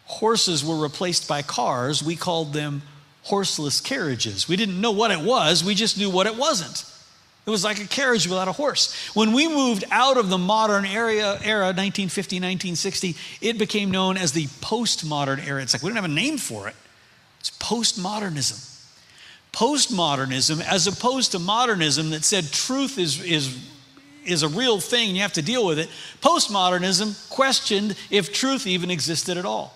horses 0.04 0.62
were 0.62 0.76
replaced 0.76 1.26
by 1.26 1.40
cars, 1.40 2.02
we 2.02 2.14
called 2.14 2.52
them 2.52 2.82
horseless 3.24 3.80
carriages. 3.80 4.48
We 4.48 4.56
didn't 4.56 4.80
know 4.80 4.92
what 4.92 5.10
it 5.10 5.20
was, 5.20 5.64
we 5.64 5.74
just 5.74 5.98
knew 5.98 6.10
what 6.10 6.26
it 6.26 6.36
wasn't. 6.36 6.84
It 7.46 7.50
was 7.50 7.62
like 7.62 7.78
a 7.78 7.86
carriage 7.86 8.26
without 8.26 8.48
a 8.48 8.52
horse. 8.52 8.94
When 9.14 9.32
we 9.32 9.48
moved 9.48 9.84
out 9.90 10.16
of 10.16 10.30
the 10.30 10.38
modern 10.38 10.86
era, 10.86 11.38
era 11.42 11.66
1950, 11.66 12.36
1960, 12.36 13.16
it 13.42 13.58
became 13.58 13.90
known 13.90 14.16
as 14.16 14.32
the 14.32 14.46
postmodern 14.46 15.46
era. 15.46 15.60
It's 15.60 15.74
like 15.74 15.82
we 15.82 15.90
don't 15.90 15.96
have 15.96 16.06
a 16.06 16.08
name 16.08 16.38
for 16.38 16.68
it. 16.68 16.74
It's 17.40 17.50
postmodernism. 17.50 18.70
Postmodernism, 19.52 20.62
as 20.62 20.86
opposed 20.86 21.32
to 21.32 21.38
modernism 21.38 22.10
that 22.10 22.24
said 22.24 22.50
truth 22.50 22.98
is, 22.98 23.22
is, 23.22 23.58
is 24.24 24.42
a 24.42 24.48
real 24.48 24.80
thing, 24.80 25.14
you 25.14 25.20
have 25.20 25.34
to 25.34 25.42
deal 25.42 25.66
with 25.66 25.78
it, 25.78 25.90
postmodernism 26.22 27.28
questioned 27.28 27.94
if 28.10 28.32
truth 28.32 28.66
even 28.66 28.90
existed 28.90 29.36
at 29.36 29.44
all. 29.44 29.74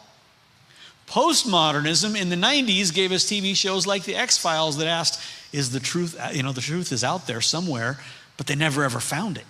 Postmodernism 1.09 2.21
in 2.21 2.29
the 2.29 2.37
90s 2.37 2.93
gave 2.93 3.13
us 3.13 3.25
TV 3.25 3.57
shows 3.57 3.87
like 3.87 4.05
The 4.05 4.17
X 4.17 4.37
Files 4.37 4.77
that 4.77 4.87
asked, 4.87 5.21
is 5.53 5.71
the 5.71 5.81
truth, 5.81 6.19
you 6.33 6.43
know, 6.43 6.53
the 6.53 6.61
truth 6.61 6.93
is 6.93 7.03
out 7.03 7.27
there 7.27 7.41
somewhere, 7.41 7.99
but 8.37 8.47
they 8.47 8.55
never 8.55 8.85
ever 8.85 9.01
found 9.01 9.39
it. 9.39 9.45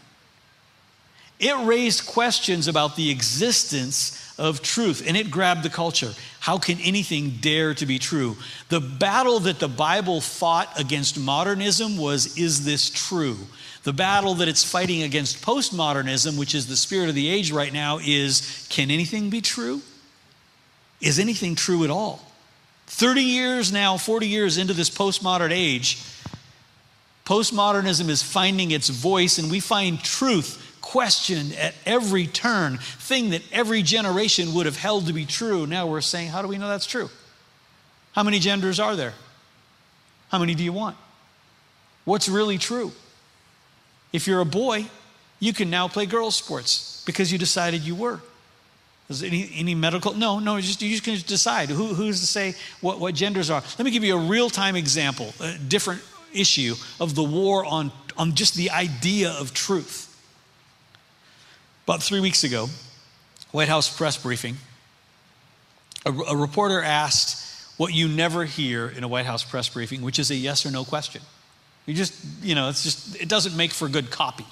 It 1.40 1.56
raised 1.66 2.06
questions 2.06 2.66
about 2.66 2.96
the 2.96 3.10
existence 3.10 4.34
of 4.38 4.60
truth 4.60 5.04
and 5.06 5.16
it 5.16 5.30
grabbed 5.30 5.62
the 5.62 5.70
culture. 5.70 6.12
How 6.40 6.58
can 6.58 6.78
anything 6.80 7.38
dare 7.40 7.74
to 7.74 7.86
be 7.86 7.98
true? 7.98 8.36
The 8.68 8.80
battle 8.80 9.40
that 9.40 9.60
the 9.60 9.68
Bible 9.68 10.20
fought 10.20 10.78
against 10.78 11.18
modernism 11.18 11.96
was 11.96 12.36
is 12.36 12.64
this 12.64 12.90
true? 12.90 13.36
The 13.84 13.92
battle 13.92 14.34
that 14.34 14.48
it's 14.48 14.64
fighting 14.64 15.02
against 15.02 15.42
postmodernism, 15.42 16.38
which 16.38 16.54
is 16.54 16.66
the 16.66 16.76
spirit 16.76 17.08
of 17.08 17.14
the 17.14 17.28
age 17.28 17.52
right 17.52 17.72
now, 17.72 17.98
is 18.02 18.66
can 18.68 18.90
anything 18.90 19.30
be 19.30 19.40
true? 19.40 19.80
Is 21.00 21.18
anything 21.18 21.54
true 21.54 21.84
at 21.84 21.90
all? 21.90 22.20
30 22.86 23.20
years 23.20 23.72
now, 23.72 23.96
40 23.96 24.26
years 24.26 24.58
into 24.58 24.72
this 24.72 24.90
postmodern 24.90 25.50
age, 25.50 26.02
postmodernism 27.26 28.08
is 28.08 28.22
finding 28.22 28.70
its 28.70 28.88
voice, 28.88 29.38
and 29.38 29.50
we 29.50 29.60
find 29.60 30.02
truth 30.02 30.64
questioned 30.80 31.54
at 31.54 31.74
every 31.84 32.26
turn, 32.26 32.78
thing 32.78 33.30
that 33.30 33.42
every 33.52 33.82
generation 33.82 34.54
would 34.54 34.64
have 34.64 34.78
held 34.78 35.06
to 35.06 35.12
be 35.12 35.26
true. 35.26 35.66
Now 35.66 35.86
we're 35.86 36.00
saying, 36.00 36.28
how 36.28 36.40
do 36.40 36.48
we 36.48 36.56
know 36.56 36.68
that's 36.68 36.86
true? 36.86 37.10
How 38.12 38.22
many 38.22 38.38
genders 38.38 38.80
are 38.80 38.96
there? 38.96 39.12
How 40.30 40.38
many 40.38 40.54
do 40.54 40.64
you 40.64 40.72
want? 40.72 40.96
What's 42.06 42.28
really 42.28 42.56
true? 42.56 42.92
If 44.14 44.26
you're 44.26 44.40
a 44.40 44.46
boy, 44.46 44.86
you 45.40 45.52
can 45.52 45.68
now 45.68 45.88
play 45.88 46.06
girls' 46.06 46.36
sports 46.36 47.02
because 47.04 47.30
you 47.30 47.38
decided 47.38 47.82
you 47.82 47.94
were. 47.94 48.20
Is 49.08 49.22
any, 49.22 49.50
any 49.54 49.74
medical? 49.74 50.12
No, 50.12 50.38
no, 50.38 50.60
just, 50.60 50.82
you 50.82 50.90
just 50.90 51.04
can 51.04 51.16
decide 51.26 51.70
who, 51.70 51.94
who's 51.94 52.20
to 52.20 52.26
say 52.26 52.54
what, 52.82 53.00
what 53.00 53.14
genders 53.14 53.48
are. 53.48 53.62
Let 53.78 53.84
me 53.84 53.90
give 53.90 54.04
you 54.04 54.16
a 54.16 54.20
real 54.20 54.50
time 54.50 54.76
example, 54.76 55.32
a 55.40 55.56
different 55.56 56.02
issue 56.32 56.74
of 57.00 57.14
the 57.14 57.22
war 57.22 57.64
on, 57.64 57.90
on 58.18 58.34
just 58.34 58.54
the 58.54 58.70
idea 58.70 59.30
of 59.30 59.54
truth. 59.54 60.04
About 61.84 62.02
three 62.02 62.20
weeks 62.20 62.44
ago, 62.44 62.68
White 63.50 63.68
House 63.68 63.94
press 63.94 64.18
briefing, 64.18 64.56
a, 66.04 66.12
a 66.12 66.36
reporter 66.36 66.82
asked 66.82 67.46
what 67.78 67.94
you 67.94 68.08
never 68.08 68.44
hear 68.44 68.88
in 68.88 69.04
a 69.04 69.08
White 69.08 69.24
House 69.24 69.42
press 69.42 69.70
briefing, 69.70 70.02
which 70.02 70.18
is 70.18 70.30
a 70.30 70.34
yes 70.34 70.66
or 70.66 70.70
no 70.70 70.84
question. 70.84 71.22
You 71.86 71.94
just, 71.94 72.12
you 72.42 72.54
know, 72.54 72.68
it's 72.68 72.82
just, 72.82 73.18
it 73.18 73.30
doesn't 73.30 73.56
make 73.56 73.72
for 73.72 73.88
good 73.88 74.10
copy. 74.10 74.44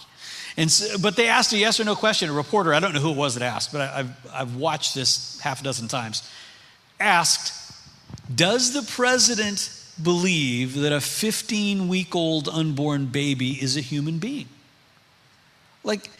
And 0.57 0.71
so, 0.71 0.99
but 0.99 1.16
they 1.16 1.29
asked 1.29 1.53
a 1.53 1.59
yes 1.59 1.79
or 1.79 1.85
no 1.85 1.95
question. 1.95 2.31
A 2.31 2.33
reporter, 2.33 2.73
I 2.73 2.81
don't 2.81 2.95
know 2.95 3.01
who 3.01 3.11
it 3.11 3.16
was 3.16 3.35
that 3.35 3.45
asked, 3.45 3.73
but 3.73 3.83
I, 3.83 3.97
have 3.99 4.31
I've 4.33 4.57
watched 4.57 4.95
this 4.95 5.38
half 5.40 5.61
a 5.61 5.64
dozen 5.64 5.88
times, 5.88 6.29
asked, 6.99 7.53
Does 8.35 8.73
the 8.73 8.83
president 8.83 9.71
believe 10.03 10.75
that 10.75 10.92
a 10.92 11.01
15 11.01 11.88
week 11.88 12.14
old 12.14 12.49
unborn 12.49 13.07
baby 13.07 13.53
is 13.53 13.77
a 13.77 13.81
human 13.81 14.19
being? 14.19 14.49
Like, 15.85 16.11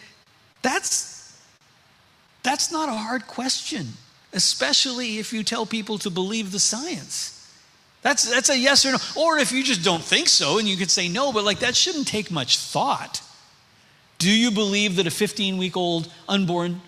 that's, 0.61 1.35
that's 2.43 2.71
not 2.71 2.89
a 2.89 2.93
hard 2.93 3.27
question, 3.27 3.87
especially 4.33 5.17
if 5.17 5.33
you 5.33 5.43
tell 5.43 5.65
people 5.65 5.97
to 5.99 6.09
believe 6.09 6.51
the 6.51 6.59
science. 6.59 7.33
That's, 8.03 8.29
that's 8.29 8.49
a 8.49 8.57
yes 8.57 8.85
or 8.85 8.91
no. 8.91 8.97
Or 9.15 9.37
if 9.37 9.51
you 9.51 9.63
just 9.63 9.83
don't 9.83 10.03
think 10.03 10.29
so 10.29 10.59
and 10.59 10.67
you 10.67 10.77
could 10.77 10.91
say 10.91 11.09
no, 11.09 11.33
but 11.33 11.43
like 11.43 11.59
that 11.59 11.75
shouldn't 11.75 12.07
take 12.07 12.31
much 12.31 12.57
thought. 12.57 13.21
Do 14.17 14.31
you 14.31 14.51
believe 14.51 14.95
that 14.95 15.07
a 15.07 15.11
15 15.11 15.57
week 15.57 15.77
old 15.77 16.11
unborn 16.27 16.81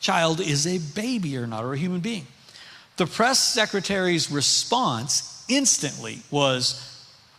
child 0.00 0.40
is 0.40 0.66
a 0.66 0.78
baby 0.94 1.36
or 1.36 1.46
not, 1.46 1.64
or 1.64 1.74
a 1.74 1.78
human 1.78 2.00
being? 2.00 2.26
The 2.96 3.06
press 3.06 3.42
secretary's 3.42 4.30
response 4.30 5.44
instantly 5.48 6.20
was 6.30 6.88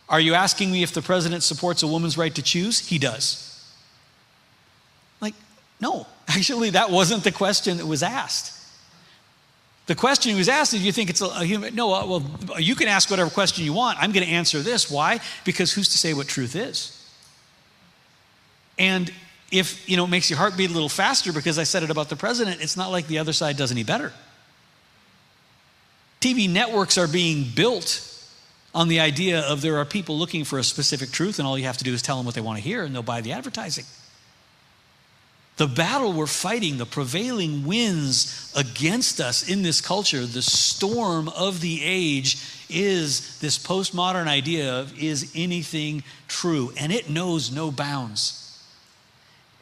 Are 0.08 0.20
you 0.20 0.34
asking 0.34 0.70
me 0.70 0.82
if 0.82 0.92
the 0.92 1.02
president 1.02 1.42
supports 1.42 1.82
a 1.82 1.86
woman's 1.86 2.18
right 2.18 2.34
to 2.34 2.42
choose? 2.42 2.88
He 2.88 2.98
does. 2.98 3.50
Like, 5.20 5.34
no, 5.80 6.06
actually, 6.28 6.70
that 6.70 6.90
wasn't 6.90 7.24
the 7.24 7.32
question 7.32 7.78
that 7.78 7.86
was 7.86 8.02
asked. 8.02 8.60
The 9.86 9.94
question 9.94 10.32
he 10.32 10.38
was 10.38 10.48
asked 10.48 10.72
is, 10.72 10.80
do 10.80 10.86
you 10.86 10.92
think 10.92 11.10
it's 11.10 11.20
a, 11.20 11.44
human? 11.44 11.74
No, 11.74 11.92
uh, 11.92 12.06
well, 12.06 12.24
you 12.58 12.74
can 12.74 12.88
ask 12.88 13.10
whatever 13.10 13.28
question 13.28 13.64
you 13.64 13.74
want. 13.74 13.98
I'm 14.00 14.12
going 14.12 14.26
to 14.26 14.32
answer 14.32 14.60
this. 14.60 14.90
Why? 14.90 15.20
Because 15.44 15.72
who's 15.72 15.88
to 15.90 15.98
say 15.98 16.14
what 16.14 16.26
truth 16.26 16.56
is? 16.56 16.93
And 18.78 19.12
if, 19.50 19.88
you 19.88 19.96
know, 19.96 20.04
it 20.04 20.10
makes 20.10 20.28
your 20.30 20.38
heart 20.38 20.56
beat 20.56 20.70
a 20.70 20.72
little 20.72 20.88
faster 20.88 21.32
because 21.32 21.58
I 21.58 21.64
said 21.64 21.82
it 21.82 21.90
about 21.90 22.08
the 22.08 22.16
president, 22.16 22.60
it's 22.60 22.76
not 22.76 22.90
like 22.90 23.06
the 23.06 23.18
other 23.18 23.32
side 23.32 23.56
does 23.56 23.70
any 23.70 23.84
better. 23.84 24.12
TV 26.20 26.50
networks 26.50 26.98
are 26.98 27.06
being 27.06 27.44
built 27.54 28.10
on 28.74 28.88
the 28.88 28.98
idea 28.98 29.40
of 29.40 29.60
there 29.60 29.76
are 29.76 29.84
people 29.84 30.18
looking 30.18 30.44
for 30.44 30.58
a 30.58 30.64
specific 30.64 31.10
truth, 31.10 31.38
and 31.38 31.46
all 31.46 31.56
you 31.56 31.64
have 31.64 31.76
to 31.76 31.84
do 31.84 31.92
is 31.92 32.02
tell 32.02 32.16
them 32.16 32.26
what 32.26 32.34
they 32.34 32.40
want 32.40 32.58
to 32.58 32.64
hear, 32.64 32.82
and 32.82 32.94
they'll 32.94 33.02
buy 33.02 33.20
the 33.20 33.32
advertising. 33.32 33.84
The 35.56 35.68
battle 35.68 36.12
we're 36.12 36.26
fighting, 36.26 36.78
the 36.78 36.86
prevailing 36.86 37.64
winds 37.64 38.52
against 38.56 39.20
us 39.20 39.48
in 39.48 39.62
this 39.62 39.80
culture, 39.80 40.26
the 40.26 40.42
storm 40.42 41.28
of 41.28 41.60
the 41.60 41.80
age 41.84 42.38
is 42.68 43.38
this 43.38 43.56
postmodern 43.56 44.26
idea 44.26 44.80
of 44.80 44.98
is 45.00 45.30
anything 45.36 46.02
true? 46.26 46.72
And 46.76 46.90
it 46.90 47.08
knows 47.08 47.52
no 47.52 47.70
bounds. 47.70 48.43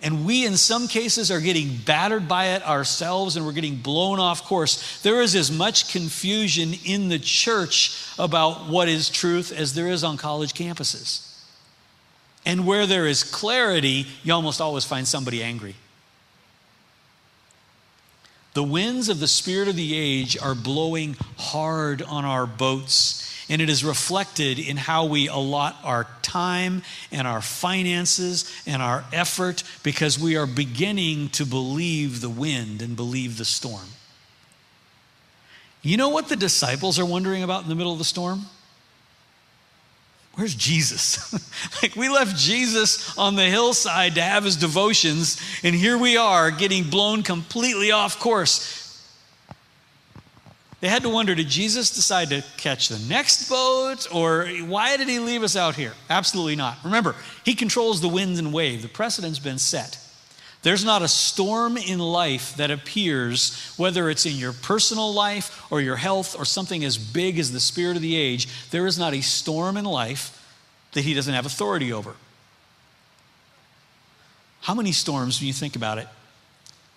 And 0.03 0.27
we, 0.27 0.45
in 0.45 0.57
some 0.57 0.88
cases, 0.88 1.31
are 1.31 1.41
getting 1.41 1.77
battered 1.77 2.27
by 2.27 2.49
it 2.49 2.67
ourselves 2.67 3.37
and 3.37 3.47
we're 3.47 3.53
getting 3.53 3.77
blown 3.77 4.19
off 4.19 4.45
course. 4.45 5.01
There 5.03 5.21
is 5.23 5.37
as 5.37 5.51
much 5.51 5.93
confusion 5.93 6.75
in 6.85 7.09
the 7.09 7.21
church 7.21 7.97
about 8.19 8.69
what 8.69 8.88
is 8.88 9.09
truth 9.09 9.53
as 9.53 9.75
there 9.75 9.87
is 9.87 10.03
on 10.03 10.17
college 10.17 10.55
campuses. 10.55 11.29
And 12.45 12.67
where 12.67 12.88
there 12.88 13.07
is 13.07 13.23
clarity, 13.23 14.09
you 14.25 14.33
almost 14.33 14.61
always 14.61 14.85
find 14.85 15.07
somebody 15.07 15.41
angry. 15.41 15.77
The 18.55 18.65
winds 18.65 19.09
of 19.09 19.21
the 19.21 19.29
spirit 19.29 19.69
of 19.69 19.77
the 19.77 19.95
age 19.95 20.37
are 20.37 20.57
blowing 20.57 21.17
hard 21.38 22.03
on 22.03 22.25
our 22.25 22.47
boats 22.47 23.32
and 23.48 23.61
it 23.61 23.68
is 23.68 23.85
reflected 23.85 24.59
in 24.59 24.76
how 24.76 25.05
we 25.05 25.28
allot 25.28 25.76
our 25.85 26.07
time 26.22 26.83
and 27.11 27.26
our 27.26 27.42
finances 27.42 28.50
and 28.66 28.83
our 28.83 29.05
effort 29.12 29.62
because 29.83 30.18
we 30.18 30.37
are 30.37 30.46
beginning 30.46 31.28
to 31.31 31.44
believe 31.44 32.20
the 32.20 32.31
wind 32.31 32.83
and 32.83 32.96
believe 32.96 33.38
the 33.38 33.44
storm. 33.44 33.88
You 35.83 35.96
know 35.96 36.11
what 36.11 36.28
the 36.28 36.37
disciples 36.37 36.98
are 36.98 37.07
wondering 37.07 37.42
about 37.42 37.64
in 37.64 37.68
the 37.68 37.74
middle 37.74 37.92
of 37.92 37.98
the 37.98 38.05
storm? 38.05 38.46
Where's 40.35 40.55
Jesus? 40.55 41.33
like 41.83 41.94
we 41.94 42.09
left 42.09 42.37
Jesus 42.37 43.18
on 43.18 43.37
the 43.37 43.44
hillside 43.44 44.14
to 44.14 44.22
have 44.22 44.44
his 44.44 44.57
devotions, 44.57 45.40
and 45.62 45.74
here 45.74 45.98
we 45.98 46.16
are 46.16 46.50
getting 46.50 46.85
blown 46.85 47.22
completely 47.22 47.90
off 47.90 48.18
course. 48.18 48.82
They 50.83 50.88
had 50.88 51.05
to 51.05 51.09
wonder 51.09 51.37
did 51.37 51.49
Jesus 51.49 51.92
decide 51.92 52.31
to 52.31 52.42
catch 52.57 52.88
the 52.88 52.99
next 53.09 53.49
boat 53.49 54.09
or 54.12 54.49
why 54.66 54.97
did 54.97 55.09
he 55.09 55.21
leave 55.21 55.45
us 55.45 55.55
out 55.55 55.77
here? 55.77 55.92
Absolutely 56.11 56.57
not. 56.57 56.77
Remember, 56.83 57.14
he 57.45 57.55
controls 57.55 58.01
the 58.01 58.09
winds 58.09 58.40
and 58.40 58.53
wave. 58.53 58.83
The 58.83 58.88
precedent's 58.88 59.38
been 59.38 59.61
set. 59.61 59.97
There's 60.62 60.85
not 60.85 61.01
a 61.01 61.07
storm 61.07 61.77
in 61.77 62.01
life 62.01 62.57
that 62.57 62.73
appears, 62.73 63.73
whether 63.77 64.11
it's 64.11 64.27
in 64.27 64.35
your 64.35 64.53
personal 64.53 65.14
life 65.14 65.64
or 65.71 65.81
your 65.81 65.95
health 65.95 66.37
or 66.37 66.45
something 66.45 66.85
as 66.85 66.99
big 66.99 67.38
as 67.38 67.53
the 67.53 67.61
spirit 67.61 67.95
of 67.95 68.03
the 68.03 68.16
age, 68.16 68.49
there 68.71 68.88
is 68.88 68.99
not 68.99 69.14
a 69.14 69.21
storm 69.21 69.77
in 69.77 69.85
life 69.85 70.37
that 70.95 71.05
he 71.05 71.14
doesn't 71.14 71.35
have 71.35 71.47
authority 71.47 71.92
over. 71.92 72.14
How 74.62 74.75
many 74.75 74.90
storms, 74.90 75.38
when 75.38 75.47
you 75.47 75.53
think 75.53 75.77
about 75.77 75.99
it, 75.99 76.09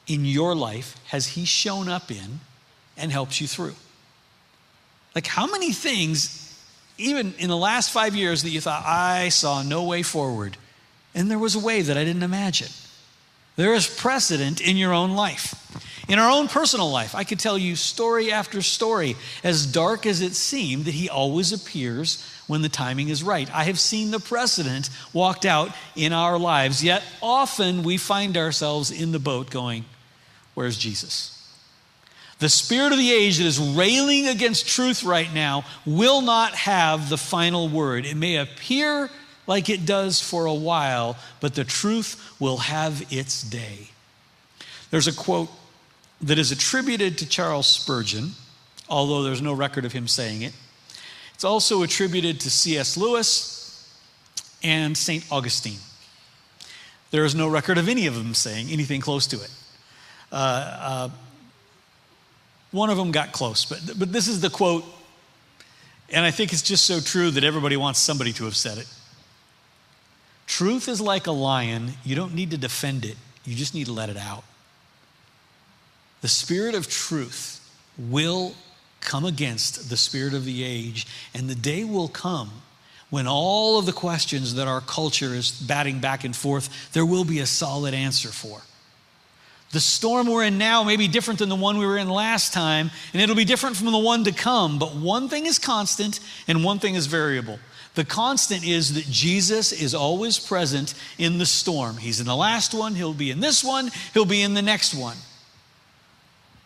in 0.07 0.25
your 0.25 0.55
life 0.55 0.95
has 1.09 1.27
He 1.27 1.45
shown 1.45 1.87
up 1.87 2.09
in 2.09 2.39
and 2.97 3.11
helps 3.11 3.41
you 3.41 3.47
through? 3.47 3.75
Like, 5.13 5.27
how 5.27 5.47
many 5.47 5.71
things, 5.71 6.59
even 6.97 7.33
in 7.39 7.49
the 7.49 7.57
last 7.57 7.91
five 7.91 8.15
years, 8.15 8.43
that 8.43 8.49
you 8.49 8.61
thought, 8.61 8.83
I 8.85 9.29
saw 9.29 9.63
no 9.63 9.83
way 9.83 10.03
forward, 10.03 10.57
and 11.13 11.31
there 11.31 11.39
was 11.39 11.55
a 11.55 11.59
way 11.59 11.81
that 11.81 11.97
I 11.97 12.03
didn't 12.03 12.23
imagine? 12.23 12.69
There 13.55 13.73
is 13.73 13.87
precedent 13.87 14.59
in 14.59 14.75
your 14.75 14.93
own 14.93 15.11
life. 15.11 15.61
In 16.07 16.19
our 16.19 16.29
own 16.29 16.47
personal 16.47 16.91
life, 16.91 17.15
I 17.15 17.23
could 17.23 17.39
tell 17.39 17.57
you 17.57 17.75
story 17.75 18.31
after 18.31 18.61
story, 18.61 19.15
as 19.43 19.65
dark 19.65 20.05
as 20.05 20.21
it 20.21 20.35
seemed, 20.35 20.85
that 20.85 20.93
He 20.93 21.09
always 21.09 21.51
appears 21.51 22.23
when 22.47 22.61
the 22.61 22.69
timing 22.69 23.09
is 23.09 23.23
right. 23.23 23.51
I 23.53 23.63
have 23.63 23.79
seen 23.79 24.11
the 24.11 24.19
precedent 24.19 24.89
walked 25.13 25.45
out 25.45 25.71
in 25.95 26.13
our 26.13 26.37
lives, 26.37 26.83
yet 26.83 27.03
often 27.21 27.83
we 27.83 27.97
find 27.97 28.37
ourselves 28.37 28.91
in 28.91 29.13
the 29.13 29.19
boat 29.19 29.49
going, 29.49 29.85
Where's 30.53 30.77
Jesus? 30.77 31.34
The 32.39 32.49
spirit 32.49 32.91
of 32.91 32.97
the 32.97 33.11
age 33.11 33.37
that 33.37 33.45
is 33.45 33.59
railing 33.59 34.27
against 34.27 34.67
truth 34.67 35.03
right 35.03 35.33
now 35.33 35.63
will 35.85 36.21
not 36.21 36.53
have 36.53 37.09
the 37.09 37.17
final 37.17 37.69
word. 37.69 38.05
It 38.05 38.17
may 38.17 38.35
appear 38.37 39.09
like 39.47 39.69
it 39.69 39.85
does 39.85 40.19
for 40.19 40.45
a 40.45 40.53
while, 40.53 41.17
but 41.39 41.55
the 41.55 41.63
truth 41.63 42.35
will 42.39 42.57
have 42.57 43.05
its 43.11 43.41
day. 43.41 43.89
There's 44.91 45.07
a 45.07 45.13
quote 45.13 45.49
that 46.21 46.37
is 46.37 46.51
attributed 46.51 47.17
to 47.19 47.29
Charles 47.29 47.67
Spurgeon, 47.67 48.31
although 48.89 49.23
there's 49.23 49.41
no 49.41 49.53
record 49.53 49.85
of 49.85 49.93
him 49.93 50.07
saying 50.07 50.41
it. 50.41 50.53
It's 51.33 51.43
also 51.43 51.83
attributed 51.83 52.39
to 52.41 52.49
C.S. 52.49 52.97
Lewis 52.97 53.93
and 54.63 54.97
St. 54.97 55.25
Augustine. 55.31 55.79
There 57.11 57.25
is 57.25 57.35
no 57.35 57.47
record 57.47 57.77
of 57.77 57.87
any 57.87 58.07
of 58.07 58.15
them 58.15 58.33
saying 58.33 58.69
anything 58.69 59.01
close 59.01 59.27
to 59.27 59.37
it. 59.37 59.51
Uh, 60.31 60.35
uh, 60.35 61.09
one 62.75 62.89
of 62.89 62.97
them 62.97 63.11
got 63.11 63.31
close, 63.31 63.65
but, 63.65 63.97
but 63.97 64.11
this 64.11 64.27
is 64.27 64.41
the 64.41 64.49
quote, 64.49 64.83
and 66.09 66.25
I 66.25 66.31
think 66.31 66.53
it's 66.53 66.61
just 66.61 66.85
so 66.85 66.99
true 66.99 67.31
that 67.31 67.43
everybody 67.43 67.77
wants 67.77 67.99
somebody 67.99 68.33
to 68.33 68.43
have 68.43 68.55
said 68.55 68.77
it. 68.77 68.87
Truth 70.45 70.87
is 70.87 71.01
like 71.01 71.25
a 71.25 71.31
lion. 71.31 71.93
You 72.03 72.15
don't 72.15 72.35
need 72.35 72.51
to 72.51 72.57
defend 72.57 73.05
it, 73.05 73.17
you 73.45 73.55
just 73.55 73.73
need 73.73 73.85
to 73.85 73.93
let 73.93 74.09
it 74.09 74.17
out. 74.17 74.43
The 76.21 76.27
spirit 76.27 76.75
of 76.75 76.87
truth 76.87 77.61
will 77.97 78.55
come 78.99 79.25
against 79.25 79.89
the 79.89 79.97
spirit 79.97 80.33
of 80.33 80.43
the 80.43 80.63
age, 80.63 81.07
and 81.33 81.49
the 81.49 81.55
day 81.55 81.83
will 81.83 82.07
come 82.09 82.51
when 83.09 83.27
all 83.27 83.79
of 83.79 83.85
the 83.85 83.93
questions 83.93 84.55
that 84.55 84.67
our 84.67 84.81
culture 84.81 85.33
is 85.33 85.51
batting 85.51 85.99
back 85.99 86.23
and 86.23 86.35
forth, 86.35 86.91
there 86.91 87.05
will 87.05 87.23
be 87.23 87.39
a 87.39 87.45
solid 87.45 87.93
answer 87.93 88.29
for. 88.29 88.61
The 89.71 89.79
storm 89.79 90.27
we're 90.27 90.43
in 90.43 90.57
now 90.57 90.83
may 90.83 90.95
be 90.95 91.07
different 91.07 91.39
than 91.39 91.49
the 91.49 91.55
one 91.55 91.77
we 91.77 91.85
were 91.85 91.97
in 91.97 92.09
last 92.09 92.53
time, 92.53 92.91
and 93.11 93.21
it'll 93.21 93.35
be 93.35 93.45
different 93.45 93.75
from 93.75 93.91
the 93.91 93.97
one 93.97 94.23
to 94.23 94.31
come. 94.31 94.79
But 94.79 94.95
one 94.95 95.27
thing 95.27 95.45
is 95.45 95.59
constant 95.59 96.19
and 96.47 96.63
one 96.63 96.79
thing 96.79 96.95
is 96.95 97.07
variable. 97.07 97.59
The 97.95 98.05
constant 98.05 98.65
is 98.65 98.93
that 98.93 99.05
Jesus 99.05 99.71
is 99.71 99.95
always 99.95 100.37
present 100.37 100.93
in 101.17 101.37
the 101.37 101.45
storm. 101.45 101.97
He's 101.97 102.19
in 102.19 102.25
the 102.25 102.35
last 102.35 102.73
one, 102.73 102.95
he'll 102.95 103.13
be 103.13 103.31
in 103.31 103.39
this 103.39 103.63
one, 103.63 103.89
he'll 104.13 104.25
be 104.25 104.41
in 104.41 104.53
the 104.53 104.61
next 104.61 104.93
one. 104.93 105.17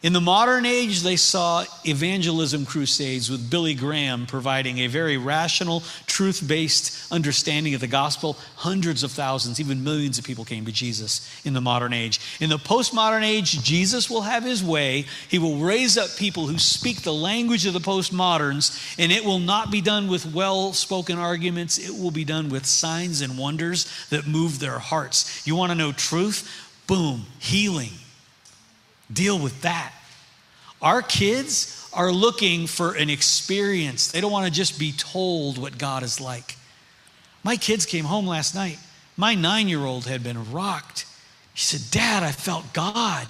In 0.01 0.13
the 0.13 0.21
modern 0.21 0.65
age, 0.65 1.01
they 1.01 1.17
saw 1.17 1.65
evangelism 1.85 2.65
crusades 2.65 3.29
with 3.29 3.49
Billy 3.49 3.73
Graham 3.73 4.27
providing 4.27 4.77
a 4.77 4.87
very 4.87 5.17
rational, 5.17 5.83
truth 6.05 6.41
based 6.47 7.11
understanding 7.11 7.73
of 7.73 7.81
the 7.81 7.87
gospel. 7.87 8.37
Hundreds 8.55 9.03
of 9.03 9.11
thousands, 9.11 9.59
even 9.59 9.83
millions 9.83 10.17
of 10.17 10.23
people 10.23 10.45
came 10.45 10.63
to 10.63 10.71
Jesus 10.71 11.29
in 11.43 11.51
the 11.51 11.59
modern 11.59 11.91
age. 11.91 12.21
In 12.39 12.49
the 12.49 12.55
postmodern 12.55 13.23
age, 13.23 13.61
Jesus 13.61 14.09
will 14.09 14.21
have 14.21 14.45
his 14.45 14.63
way. 14.63 15.05
He 15.27 15.37
will 15.37 15.57
raise 15.57 15.97
up 15.97 16.15
people 16.15 16.47
who 16.47 16.59
speak 16.59 17.01
the 17.01 17.13
language 17.13 17.65
of 17.65 17.73
the 17.73 17.79
postmoderns, 17.79 18.95
and 18.97 19.11
it 19.11 19.25
will 19.25 19.39
not 19.39 19.69
be 19.69 19.81
done 19.81 20.07
with 20.07 20.33
well 20.33 20.71
spoken 20.71 21.19
arguments. 21.19 21.77
It 21.77 21.91
will 21.91 22.11
be 22.11 22.23
done 22.23 22.47
with 22.47 22.65
signs 22.65 23.19
and 23.19 23.37
wonders 23.37 23.85
that 24.11 24.25
move 24.25 24.59
their 24.59 24.79
hearts. 24.79 25.45
You 25.45 25.57
want 25.57 25.73
to 25.73 25.77
know 25.77 25.91
truth? 25.91 26.49
Boom, 26.87 27.25
healing 27.39 27.91
Deal 29.11 29.39
with 29.39 29.61
that. 29.61 29.93
Our 30.81 31.01
kids 31.01 31.89
are 31.93 32.11
looking 32.11 32.67
for 32.67 32.93
an 32.93 33.09
experience. 33.09 34.11
They 34.11 34.21
don't 34.21 34.31
want 34.31 34.45
to 34.45 34.51
just 34.51 34.79
be 34.79 34.91
told 34.91 35.57
what 35.57 35.77
God 35.77 36.03
is 36.03 36.21
like. 36.21 36.55
My 37.43 37.57
kids 37.57 37.85
came 37.85 38.05
home 38.05 38.27
last 38.27 38.55
night. 38.55 38.79
My 39.17 39.35
nine 39.35 39.67
year 39.67 39.83
old 39.83 40.05
had 40.05 40.23
been 40.23 40.51
rocked. 40.51 41.05
She 41.53 41.65
said, 41.65 41.91
Dad, 41.91 42.23
I 42.23 42.31
felt 42.31 42.71
God. 42.73 43.27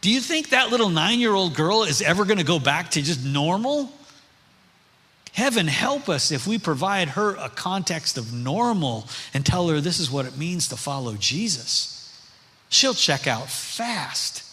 Do 0.00 0.10
you 0.10 0.20
think 0.20 0.50
that 0.50 0.70
little 0.70 0.88
nine 0.88 1.18
year 1.18 1.34
old 1.34 1.54
girl 1.54 1.82
is 1.82 2.00
ever 2.00 2.24
going 2.24 2.38
to 2.38 2.44
go 2.44 2.58
back 2.58 2.92
to 2.92 3.02
just 3.02 3.24
normal? 3.24 3.92
Heaven 5.32 5.66
help 5.66 6.08
us 6.08 6.32
if 6.32 6.46
we 6.46 6.58
provide 6.58 7.10
her 7.10 7.36
a 7.36 7.48
context 7.48 8.18
of 8.18 8.32
normal 8.32 9.06
and 9.32 9.44
tell 9.44 9.68
her 9.68 9.80
this 9.80 10.00
is 10.00 10.10
what 10.10 10.26
it 10.26 10.36
means 10.36 10.68
to 10.68 10.76
follow 10.76 11.14
Jesus. 11.14 11.96
She'll 12.68 12.94
check 12.94 13.26
out 13.26 13.48
fast. 13.48 14.44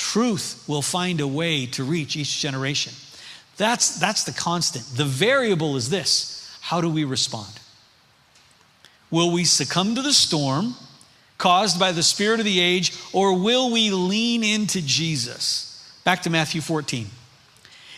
Truth 0.00 0.64
will 0.66 0.80
find 0.80 1.20
a 1.20 1.28
way 1.28 1.66
to 1.66 1.84
reach 1.84 2.16
each 2.16 2.40
generation. 2.40 2.94
That's, 3.58 4.00
that's 4.00 4.24
the 4.24 4.32
constant. 4.32 4.86
The 4.96 5.04
variable 5.04 5.76
is 5.76 5.90
this 5.90 6.58
how 6.62 6.80
do 6.80 6.88
we 6.88 7.04
respond? 7.04 7.52
Will 9.10 9.30
we 9.30 9.44
succumb 9.44 9.94
to 9.96 10.02
the 10.02 10.14
storm 10.14 10.74
caused 11.36 11.78
by 11.78 11.92
the 11.92 12.02
spirit 12.02 12.40
of 12.40 12.46
the 12.46 12.60
age, 12.60 12.96
or 13.12 13.38
will 13.38 13.70
we 13.70 13.90
lean 13.90 14.42
into 14.42 14.80
Jesus? 14.80 16.00
Back 16.02 16.22
to 16.22 16.30
Matthew 16.30 16.62
14. 16.62 17.06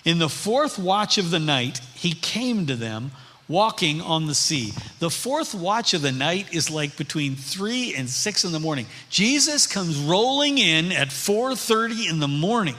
In 0.05 0.19
the 0.19 0.29
fourth 0.29 0.81
watch 0.81 1.19
of 1.19 1.31
the 1.31 1.39
night, 1.39 1.79
he 1.95 2.15
came 2.15 2.67
to 2.67 2.75
them 2.75 3.13
walking 3.53 4.01
on 4.01 4.27
the 4.27 4.35
sea. 4.35 4.73
The 4.99 5.11
fourth 5.11 5.55
watch 5.55 5.95
of 5.95 6.03
the 6.03 6.11
night 6.11 6.49
is 6.53 6.71
like 6.71 6.97
between 6.97 7.37
3 7.37 7.95
and 7.95 8.09
6 8.09 8.45
in 8.45 8.51
the 8.51 8.59
morning. 8.59 8.87
Jesus 9.11 9.67
comes 9.67 9.97
rolling 9.99 10.59
in 10.59 10.91
at 10.91 11.13
4:30 11.13 12.09
in 12.09 12.19
the 12.19 12.27
morning. 12.27 12.77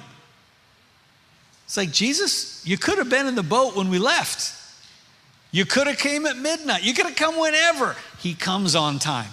It's 1.66 1.78
like, 1.78 1.92
"Jesus, 1.94 2.60
you 2.66 2.78
could 2.78 2.98
have 2.98 3.10
been 3.10 3.28
in 3.28 3.36
the 3.36 3.44
boat 3.44 3.76
when 3.76 3.90
we 3.90 4.00
left. 4.00 4.52
You 5.52 5.66
could 5.66 5.88
have 5.88 6.00
came 6.00 6.26
at 6.26 6.38
midnight. 6.38 6.84
You 6.84 6.94
could 6.94 7.06
have 7.06 7.16
come 7.16 7.38
whenever." 7.38 7.96
He 8.20 8.34
comes 8.34 8.76
on 8.76 9.00
time. 9.00 9.32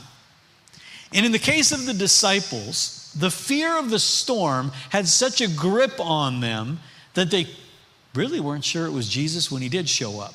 And 1.12 1.26
in 1.26 1.33
the 1.33 1.38
case 1.38 1.72
of 1.72 1.87
the 1.87 1.94
disciples, 1.94 3.09
the 3.14 3.31
fear 3.31 3.79
of 3.79 3.90
the 3.90 3.98
storm 3.98 4.72
had 4.90 5.09
such 5.09 5.40
a 5.40 5.48
grip 5.48 5.98
on 5.98 6.40
them 6.40 6.81
that 7.14 7.31
they 7.31 7.48
really 8.14 8.40
weren't 8.40 8.64
sure 8.64 8.87
it 8.87 8.92
was 8.92 9.09
Jesus 9.09 9.50
when 9.50 9.62
he 9.62 9.68
did 9.68 9.88
show 9.88 10.20
up. 10.20 10.35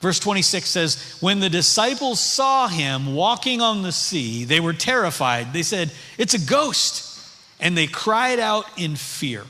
Verse 0.00 0.18
26 0.18 0.68
says, 0.68 1.16
When 1.20 1.40
the 1.40 1.48
disciples 1.48 2.20
saw 2.20 2.68
him 2.68 3.14
walking 3.14 3.60
on 3.60 3.82
the 3.82 3.92
sea, 3.92 4.44
they 4.44 4.60
were 4.60 4.74
terrified. 4.74 5.52
They 5.52 5.62
said, 5.62 5.90
It's 6.18 6.34
a 6.34 6.38
ghost. 6.38 7.12
And 7.58 7.76
they 7.76 7.86
cried 7.86 8.38
out 8.38 8.66
in 8.76 8.96
fear. 8.96 9.44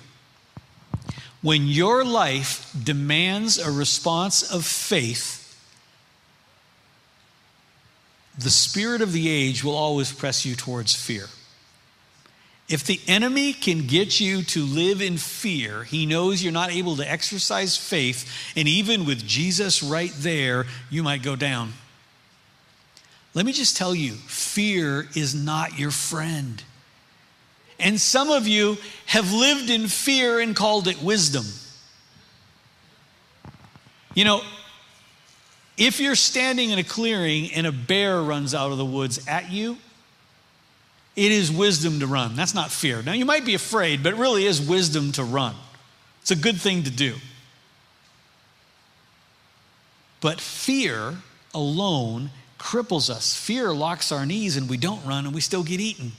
When 1.42 1.66
your 1.66 2.04
life 2.04 2.72
demands 2.80 3.58
a 3.58 3.70
response 3.70 4.42
of 4.42 4.64
faith, 4.64 5.42
the 8.38 8.50
spirit 8.50 9.00
of 9.00 9.12
the 9.12 9.28
age 9.28 9.64
will 9.64 9.74
always 9.74 10.12
press 10.12 10.44
you 10.44 10.54
towards 10.54 10.94
fear. 10.94 11.26
If 12.68 12.84
the 12.84 13.00
enemy 13.06 13.52
can 13.52 13.86
get 13.86 14.18
you 14.18 14.42
to 14.42 14.64
live 14.64 15.00
in 15.00 15.18
fear, 15.18 15.84
he 15.84 16.04
knows 16.04 16.42
you're 16.42 16.52
not 16.52 16.72
able 16.72 16.96
to 16.96 17.08
exercise 17.08 17.76
faith, 17.76 18.28
and 18.56 18.66
even 18.66 19.06
with 19.06 19.24
Jesus 19.24 19.82
right 19.82 20.12
there, 20.16 20.66
you 20.90 21.04
might 21.04 21.22
go 21.22 21.36
down. 21.36 21.74
Let 23.34 23.46
me 23.46 23.52
just 23.52 23.76
tell 23.76 23.94
you 23.94 24.12
fear 24.12 25.06
is 25.14 25.34
not 25.34 25.78
your 25.78 25.90
friend. 25.92 26.62
And 27.78 28.00
some 28.00 28.30
of 28.30 28.48
you 28.48 28.78
have 29.04 29.32
lived 29.32 29.70
in 29.70 29.86
fear 29.86 30.40
and 30.40 30.56
called 30.56 30.88
it 30.88 31.00
wisdom. 31.02 31.44
You 34.14 34.24
know, 34.24 34.40
if 35.76 36.00
you're 36.00 36.14
standing 36.14 36.70
in 36.70 36.78
a 36.78 36.84
clearing 36.84 37.52
and 37.52 37.66
a 37.66 37.72
bear 37.72 38.22
runs 38.22 38.54
out 38.54 38.72
of 38.72 38.78
the 38.78 38.84
woods 38.84 39.28
at 39.28 39.52
you, 39.52 39.76
it 41.16 41.32
is 41.32 41.50
wisdom 41.50 42.00
to 42.00 42.06
run. 42.06 42.36
That's 42.36 42.54
not 42.54 42.70
fear. 42.70 43.02
Now, 43.02 43.12
you 43.12 43.24
might 43.24 43.46
be 43.46 43.54
afraid, 43.54 44.02
but 44.02 44.12
it 44.12 44.16
really 44.16 44.44
is 44.44 44.60
wisdom 44.60 45.12
to 45.12 45.24
run. 45.24 45.54
It's 46.20 46.30
a 46.30 46.36
good 46.36 46.60
thing 46.60 46.82
to 46.82 46.90
do. 46.90 47.14
But 50.20 50.40
fear 50.40 51.14
alone 51.54 52.30
cripples 52.58 53.08
us. 53.08 53.34
Fear 53.34 53.72
locks 53.72 54.12
our 54.12 54.26
knees 54.26 54.56
and 54.56 54.68
we 54.68 54.76
don't 54.76 55.04
run 55.06 55.24
and 55.24 55.34
we 55.34 55.40
still 55.40 55.62
get 55.62 55.80
eaten. 55.80 56.12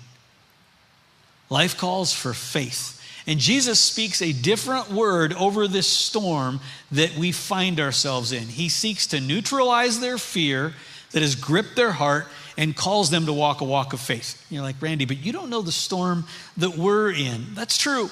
Life 1.49 1.77
calls 1.77 2.13
for 2.13 2.33
faith. 2.33 2.93
And 3.27 3.39
Jesus 3.39 3.79
speaks 3.79 4.21
a 4.21 4.31
different 4.31 4.89
word 4.89 5.33
over 5.33 5.67
this 5.67 5.87
storm 5.87 6.61
that 6.91 7.17
we 7.17 7.31
find 7.31 7.79
ourselves 7.79 8.31
in. 8.31 8.43
He 8.43 8.69
seeks 8.69 9.07
to 9.07 9.19
neutralize 9.19 9.99
their 9.99 10.17
fear 10.17 10.73
that 11.11 11.21
has 11.21 11.35
gripped 11.35 11.75
their 11.75 11.91
heart 11.91 12.27
and 12.57 12.75
calls 12.75 13.09
them 13.09 13.27
to 13.27 13.33
walk 13.33 13.61
a 13.61 13.63
walk 13.63 13.93
of 13.93 13.99
faith. 13.99 14.45
You're 14.49 14.63
like, 14.63 14.81
Randy, 14.81 15.05
but 15.05 15.17
you 15.17 15.31
don't 15.31 15.49
know 15.49 15.61
the 15.61 15.71
storm 15.71 16.25
that 16.57 16.75
we're 16.75 17.11
in. 17.11 17.53
That's 17.53 17.77
true. 17.77 18.09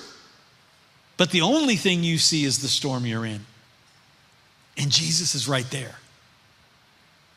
But 1.18 1.32
the 1.32 1.42
only 1.42 1.76
thing 1.76 2.04
you 2.04 2.18
see 2.18 2.46
is 2.46 2.62
the 2.62 2.68
storm 2.68 3.06
you're 3.06 3.26
in. 3.26 3.46
And 4.78 4.92
Jesus 4.92 5.36
is 5.36 5.48
right 5.48 5.70
there. 5.72 5.96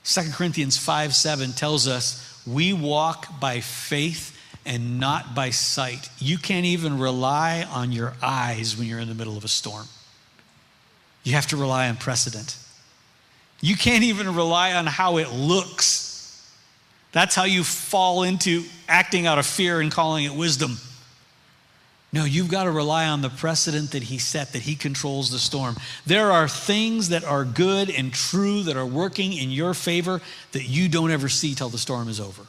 2 0.04 0.30
Corinthians 0.32 0.76
5 0.76 1.14
7 1.14 1.52
tells 1.52 1.86
us 1.86 2.42
we 2.46 2.72
walk 2.72 3.40
by 3.40 3.60
faith 3.60 4.36
and 4.64 4.98
not 4.98 5.34
by 5.34 5.50
sight. 5.50 6.08
You 6.18 6.38
can't 6.38 6.66
even 6.66 6.98
rely 6.98 7.66
on 7.70 7.92
your 7.92 8.14
eyes 8.22 8.76
when 8.76 8.86
you're 8.86 8.98
in 8.98 9.08
the 9.08 9.14
middle 9.14 9.36
of 9.36 9.44
a 9.44 9.48
storm. 9.48 9.86
You 11.24 11.34
have 11.34 11.46
to 11.48 11.56
rely 11.56 11.88
on 11.88 11.96
precedent. 11.96 12.56
You 13.60 13.76
can't 13.76 14.04
even 14.04 14.34
rely 14.34 14.74
on 14.74 14.86
how 14.86 15.18
it 15.18 15.30
looks. 15.30 16.07
That's 17.12 17.34
how 17.34 17.44
you 17.44 17.64
fall 17.64 18.22
into 18.22 18.64
acting 18.88 19.26
out 19.26 19.38
of 19.38 19.46
fear 19.46 19.80
and 19.80 19.90
calling 19.90 20.24
it 20.24 20.34
wisdom. 20.34 20.76
No, 22.10 22.24
you've 22.24 22.50
got 22.50 22.64
to 22.64 22.70
rely 22.70 23.06
on 23.06 23.20
the 23.20 23.28
precedent 23.28 23.90
that 23.90 24.04
he 24.04 24.18
set, 24.18 24.52
that 24.54 24.62
he 24.62 24.76
controls 24.76 25.30
the 25.30 25.38
storm. 25.38 25.76
There 26.06 26.32
are 26.32 26.48
things 26.48 27.10
that 27.10 27.22
are 27.22 27.44
good 27.44 27.90
and 27.90 28.12
true 28.12 28.62
that 28.62 28.76
are 28.76 28.86
working 28.86 29.34
in 29.34 29.50
your 29.50 29.74
favor 29.74 30.22
that 30.52 30.64
you 30.64 30.88
don't 30.88 31.10
ever 31.10 31.28
see 31.28 31.54
till 31.54 31.68
the 31.68 31.78
storm 31.78 32.08
is 32.08 32.18
over. 32.18 32.44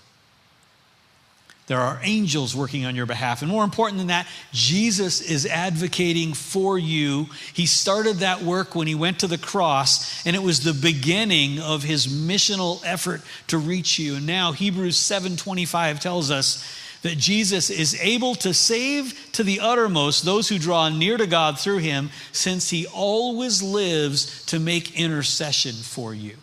There 1.69 1.79
are 1.79 2.01
angels 2.01 2.55
working 2.55 2.85
on 2.85 2.95
your 2.95 3.05
behalf. 3.05 3.43
And 3.43 3.51
more 3.51 3.63
important 3.63 3.99
than 3.99 4.07
that, 4.07 4.25
Jesus 4.51 5.21
is 5.21 5.45
advocating 5.45 6.33
for 6.33 6.79
you. 6.79 7.27
He 7.53 7.67
started 7.67 8.17
that 8.17 8.41
work 8.41 8.73
when 8.73 8.87
he 8.87 8.95
went 8.95 9.19
to 9.19 9.27
the 9.27 9.37
cross, 9.37 10.25
and 10.25 10.35
it 10.35 10.41
was 10.41 10.61
the 10.61 10.73
beginning 10.73 11.59
of 11.59 11.83
his 11.83 12.07
missional 12.07 12.81
effort 12.83 13.21
to 13.49 13.59
reach 13.59 13.99
you. 13.99 14.15
And 14.15 14.25
now 14.25 14.51
Hebrews 14.51 14.97
7:25 14.97 15.99
tells 15.99 16.31
us 16.31 16.63
that 17.03 17.19
Jesus 17.19 17.69
is 17.69 17.93
able 18.01 18.33
to 18.33 18.51
save 18.51 19.13
to 19.33 19.43
the 19.43 19.59
uttermost 19.59 20.25
those 20.25 20.49
who 20.49 20.57
draw 20.57 20.89
near 20.89 21.17
to 21.17 21.27
God 21.27 21.59
through 21.59 21.77
him, 21.77 22.09
since 22.31 22.71
he 22.71 22.87
always 22.87 23.61
lives 23.61 24.43
to 24.47 24.59
make 24.59 24.99
intercession 24.99 25.75
for 25.75 26.15
you. 26.15 26.35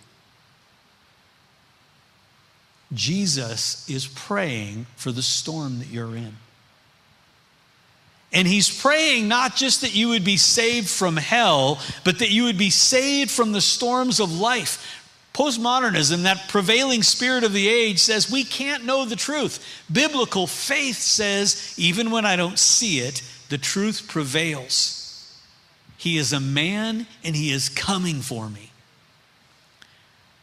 Jesus 2.93 3.89
is 3.89 4.07
praying 4.07 4.87
for 4.97 5.13
the 5.13 5.23
storm 5.23 5.79
that 5.81 5.89
you're 5.89 6.17
in. 6.17 6.37
And 8.33 8.47
he's 8.47 8.69
praying 8.69 9.29
not 9.29 9.57
just 9.57 9.81
that 9.81 9.95
you 9.95 10.09
would 10.09 10.25
be 10.25 10.37
saved 10.37 10.89
from 10.89 11.17
hell, 11.17 11.81
but 12.05 12.19
that 12.19 12.31
you 12.31 12.45
would 12.45 12.59
be 12.59 12.71
saved 12.71 13.31
from 13.31 13.53
the 13.53 13.61
storms 13.61 14.21
of 14.21 14.39
life. 14.39 15.03
Postmodernism, 15.33 16.23
that 16.23 16.49
prevailing 16.49 17.03
spirit 17.03 17.45
of 17.45 17.53
the 17.53 17.69
age, 17.69 17.99
says 17.99 18.31
we 18.31 18.45
can't 18.45 18.85
know 18.85 19.05
the 19.05 19.17
truth. 19.17 19.65
Biblical 19.91 20.47
faith 20.47 20.97
says, 20.97 21.75
even 21.77 22.11
when 22.11 22.25
I 22.25 22.37
don't 22.37 22.59
see 22.59 23.01
it, 23.01 23.23
the 23.49 23.59
truth 23.59 24.07
prevails. 24.09 25.37
He 25.97 26.19
is 26.19 26.33
a 26.33 26.41
man 26.41 27.07
and 27.25 27.37
he 27.37 27.53
is 27.53 27.69
coming 27.69 28.21
for 28.21 28.49
me. 28.49 28.71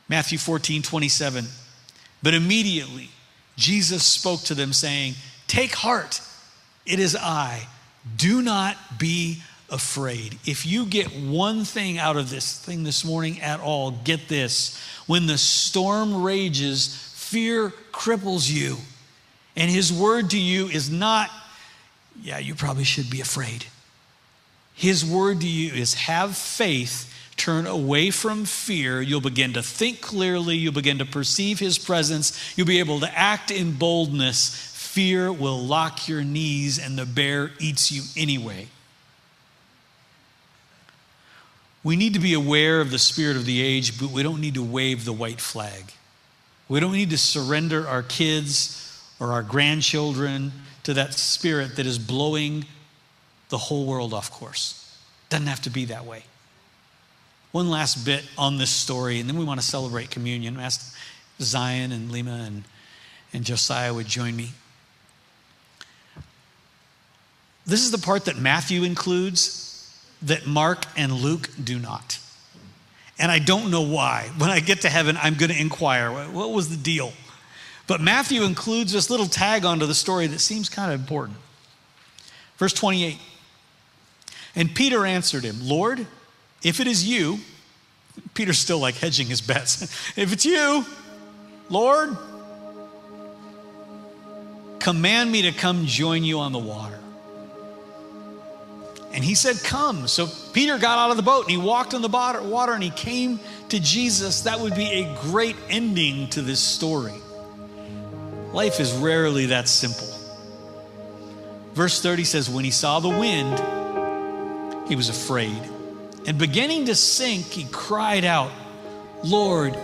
Matthew 0.10 0.38
14, 0.38 0.82
27. 0.82 1.45
But 2.23 2.33
immediately 2.33 3.09
Jesus 3.57 4.03
spoke 4.03 4.41
to 4.43 4.55
them, 4.55 4.73
saying, 4.73 5.13
Take 5.47 5.75
heart, 5.75 6.21
it 6.86 6.99
is 6.99 7.15
I. 7.15 7.67
Do 8.17 8.41
not 8.41 8.77
be 8.97 9.43
afraid. 9.69 10.38
If 10.45 10.65
you 10.65 10.86
get 10.86 11.07
one 11.07 11.65
thing 11.65 11.97
out 11.97 12.17
of 12.17 12.29
this 12.29 12.59
thing 12.59 12.83
this 12.83 13.05
morning 13.05 13.41
at 13.41 13.59
all, 13.59 13.91
get 13.91 14.27
this. 14.27 14.79
When 15.05 15.25
the 15.27 15.38
storm 15.38 16.23
rages, 16.23 16.95
fear 17.15 17.73
cripples 17.91 18.51
you. 18.51 18.77
And 19.55 19.69
his 19.69 19.93
word 19.93 20.31
to 20.31 20.39
you 20.39 20.67
is 20.67 20.89
not, 20.89 21.29
yeah, 22.21 22.39
you 22.39 22.55
probably 22.55 22.83
should 22.83 23.09
be 23.09 23.21
afraid. 23.21 23.65
His 24.73 25.05
word 25.05 25.41
to 25.41 25.47
you 25.47 25.73
is 25.73 25.93
have 25.93 26.36
faith 26.36 27.12
turn 27.37 27.67
away 27.67 28.09
from 28.09 28.45
fear, 28.45 29.01
you'll 29.01 29.21
begin 29.21 29.53
to 29.53 29.63
think 29.63 30.01
clearly, 30.01 30.55
you'll 30.55 30.73
begin 30.73 30.99
to 30.99 31.05
perceive 31.05 31.59
His 31.59 31.77
presence, 31.77 32.57
you'll 32.57 32.67
be 32.67 32.79
able 32.79 32.99
to 32.99 33.17
act 33.17 33.51
in 33.51 33.73
boldness. 33.73 34.71
Fear 34.73 35.31
will 35.31 35.59
lock 35.59 36.07
your 36.07 36.23
knees, 36.23 36.77
and 36.77 36.97
the 36.97 37.05
bear 37.05 37.51
eats 37.59 37.91
you 37.91 38.03
anyway. 38.15 38.67
We 41.83 41.95
need 41.95 42.13
to 42.13 42.19
be 42.19 42.33
aware 42.33 42.79
of 42.79 42.91
the 42.91 42.99
spirit 42.99 43.35
of 43.35 43.45
the 43.45 43.61
age, 43.61 43.99
but 43.99 44.09
we 44.09 44.23
don't 44.23 44.39
need 44.39 44.53
to 44.53 44.63
wave 44.63 45.03
the 45.03 45.13
white 45.13 45.41
flag. 45.41 45.91
We 46.69 46.79
don't 46.79 46.93
need 46.93 47.09
to 47.09 47.17
surrender 47.17 47.87
our 47.87 48.03
kids 48.03 49.01
or 49.19 49.33
our 49.33 49.43
grandchildren 49.43 50.53
to 50.83 50.93
that 50.93 51.13
spirit 51.13 51.75
that 51.75 51.85
is 51.85 51.99
blowing 51.99 52.65
the 53.49 53.57
whole 53.57 53.85
world 53.85 54.13
off 54.13 54.31
course. 54.31 54.97
Doesn't 55.29 55.47
have 55.47 55.61
to 55.63 55.69
be 55.69 55.85
that 55.85 56.05
way 56.05 56.23
one 57.53 57.69
last 57.69 58.03
bit 58.03 58.25
on 58.35 58.57
this 58.57 58.71
story, 58.71 59.19
and 59.19 59.29
then 59.29 59.37
we 59.37 59.45
want 59.45 59.61
to 59.61 59.65
celebrate 59.65 60.09
communion. 60.09 60.59
Ask 60.59 60.95
Zion 61.39 61.91
and 61.91 62.11
Lima 62.11 62.43
and, 62.47 62.63
and 63.31 63.45
Josiah 63.45 63.93
would 63.93 64.07
join 64.07 64.35
me. 64.35 64.49
This 67.65 67.85
is 67.85 67.91
the 67.91 67.99
part 67.99 68.25
that 68.25 68.37
Matthew 68.37 68.83
includes 68.83 70.03
that 70.23 70.47
Mark 70.47 70.85
and 70.97 71.13
Luke 71.13 71.47
do 71.63 71.77
not. 71.77 72.17
And 73.19 73.31
I 73.31 73.37
don't 73.37 73.69
know 73.69 73.83
why. 73.83 74.31
When 74.39 74.49
I 74.49 74.59
get 74.59 74.81
to 74.81 74.89
heaven, 74.89 75.15
I'm 75.21 75.35
going 75.35 75.51
to 75.51 75.59
inquire 75.59 76.11
what 76.11 76.51
was 76.51 76.69
the 76.69 76.83
deal? 76.83 77.13
But 77.85 78.01
Matthew 78.01 78.43
includes 78.43 78.93
this 78.93 79.11
little 79.11 79.27
tag 79.27 79.63
onto 79.63 79.85
the 79.85 79.93
story 79.93 80.25
that 80.25 80.39
seems 80.39 80.69
kind 80.69 80.91
of 80.91 80.99
important. 80.99 81.37
Verse 82.57 82.73
28 82.73 83.19
And 84.55 84.73
Peter 84.73 85.05
answered 85.05 85.43
him, 85.43 85.57
Lord, 85.61 86.07
if 86.63 86.80
it 86.80 86.88
is 86.88 87.06
you, 87.06 87.39
Peter's 88.34 88.58
still 88.58 88.80
like 88.80 88.95
hedging 88.95 89.28
his 89.28 89.41
bets. 89.41 89.82
if 90.17 90.32
it's 90.32 90.45
you, 90.45 90.86
Lord, 91.69 92.15
command 94.80 95.32
me 95.32 95.43
to 95.43 95.52
come 95.52 95.86
join 95.86 96.23
you 96.23 96.39
on 96.39 96.52
the 96.52 96.60
water. 96.60 96.99
And 99.13 99.23
he 99.23 99.36
said, 99.36 99.58
Come. 99.63 100.08
So 100.08 100.28
Peter 100.54 100.80
got 100.80 100.97
out 100.97 101.12
of 101.12 101.17
the 101.17 101.23
boat 101.23 101.43
and 101.43 101.52
he 101.52 101.58
walked 101.58 101.93
on 101.93 102.02
the 102.02 102.10
water 102.10 102.73
and 102.73 102.84
he 102.84 102.89
came 102.89 103.39
to 103.69 103.80
Jesus. 103.80 104.41
That 104.41 104.60
would 104.60 104.76
be 104.76 104.89
a 104.89 105.17
great 105.21 105.56
ending 105.69 106.30
to 106.30 106.41
this 106.41 106.60
story. 106.60 107.13
Life 108.54 108.80
is 108.80 108.91
rarely 108.93 109.47
that 109.47 109.67
simple. 109.67 110.08
Verse 111.73 112.02
30 112.02 112.23
says, 112.23 112.49
When 112.49 112.63
he 112.63 112.71
saw 112.71 112.99
the 112.99 113.10
wind, 113.10 113.60
he 114.89 114.95
was 114.95 115.10
afraid 115.10 115.62
and 116.25 116.38
beginning 116.38 116.86
to 116.86 116.95
sink, 116.95 117.47
he 117.47 117.65
cried 117.65 118.23
out, 118.23 118.51
Lord, 119.23 119.77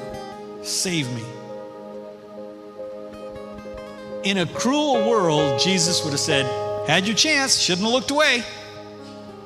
save 0.61 1.09
me. 1.13 1.23
In 4.23 4.37
a 4.37 4.45
cruel 4.45 5.09
world, 5.09 5.59
Jesus 5.59 6.03
would 6.03 6.11
have 6.11 6.19
said, 6.19 6.45
Had 6.87 7.07
your 7.07 7.15
chance, 7.15 7.57
shouldn't 7.57 7.85
have 7.85 7.93
looked 7.93 8.11
away. 8.11 8.43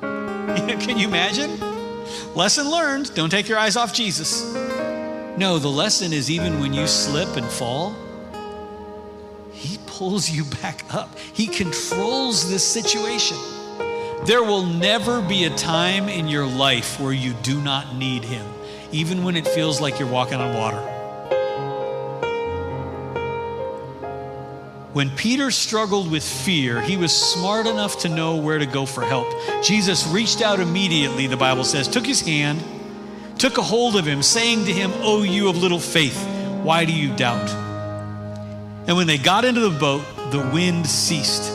Can 0.00 0.98
you 0.98 1.08
imagine? 1.08 1.58
Lesson 2.34 2.68
learned 2.68 3.14
don't 3.14 3.30
take 3.30 3.48
your 3.48 3.58
eyes 3.58 3.76
off 3.76 3.92
Jesus. 3.92 4.52
No, 5.36 5.58
the 5.58 5.68
lesson 5.68 6.12
is 6.12 6.30
even 6.30 6.60
when 6.60 6.72
you 6.72 6.86
slip 6.86 7.36
and 7.36 7.46
fall, 7.46 7.94
He 9.52 9.78
pulls 9.86 10.30
you 10.30 10.44
back 10.62 10.84
up. 10.94 11.16
He 11.18 11.46
controls 11.46 12.48
this 12.48 12.64
situation. 12.64 13.36
There 14.26 14.42
will 14.42 14.64
never 14.64 15.20
be 15.20 15.44
a 15.44 15.50
time 15.50 16.08
in 16.08 16.28
your 16.28 16.46
life 16.46 16.98
where 16.98 17.12
you 17.12 17.34
do 17.42 17.60
not 17.60 17.94
need 17.94 18.24
Him, 18.24 18.46
even 18.90 19.22
when 19.22 19.36
it 19.36 19.46
feels 19.46 19.82
like 19.82 19.98
you're 19.98 20.08
walking 20.08 20.40
on 20.40 20.56
water. 20.56 20.80
When 24.94 25.10
Peter 25.10 25.50
struggled 25.50 26.10
with 26.10 26.22
fear, 26.22 26.80
he 26.80 26.96
was 26.96 27.14
smart 27.14 27.66
enough 27.66 27.98
to 27.98 28.08
know 28.08 28.36
where 28.36 28.58
to 28.58 28.64
go 28.64 28.86
for 28.86 29.02
help. 29.02 29.26
Jesus 29.62 30.06
reached 30.06 30.40
out 30.40 30.58
immediately, 30.58 31.26
the 31.26 31.36
Bible 31.36 31.64
says, 31.64 31.86
took 31.86 32.06
his 32.06 32.22
hand, 32.22 32.62
took 33.36 33.58
a 33.58 33.62
hold 33.62 33.94
of 33.94 34.06
him, 34.06 34.22
saying 34.22 34.64
to 34.64 34.72
him, 34.72 34.90
Oh, 35.02 35.22
you 35.22 35.50
of 35.50 35.58
little 35.58 35.80
faith, 35.80 36.24
why 36.62 36.86
do 36.86 36.94
you 36.94 37.14
doubt? 37.14 37.50
And 38.86 38.96
when 38.96 39.06
they 39.06 39.18
got 39.18 39.44
into 39.44 39.60
the 39.60 39.78
boat, 39.78 40.04
the 40.30 40.50
wind 40.54 40.86
ceased 40.86 41.53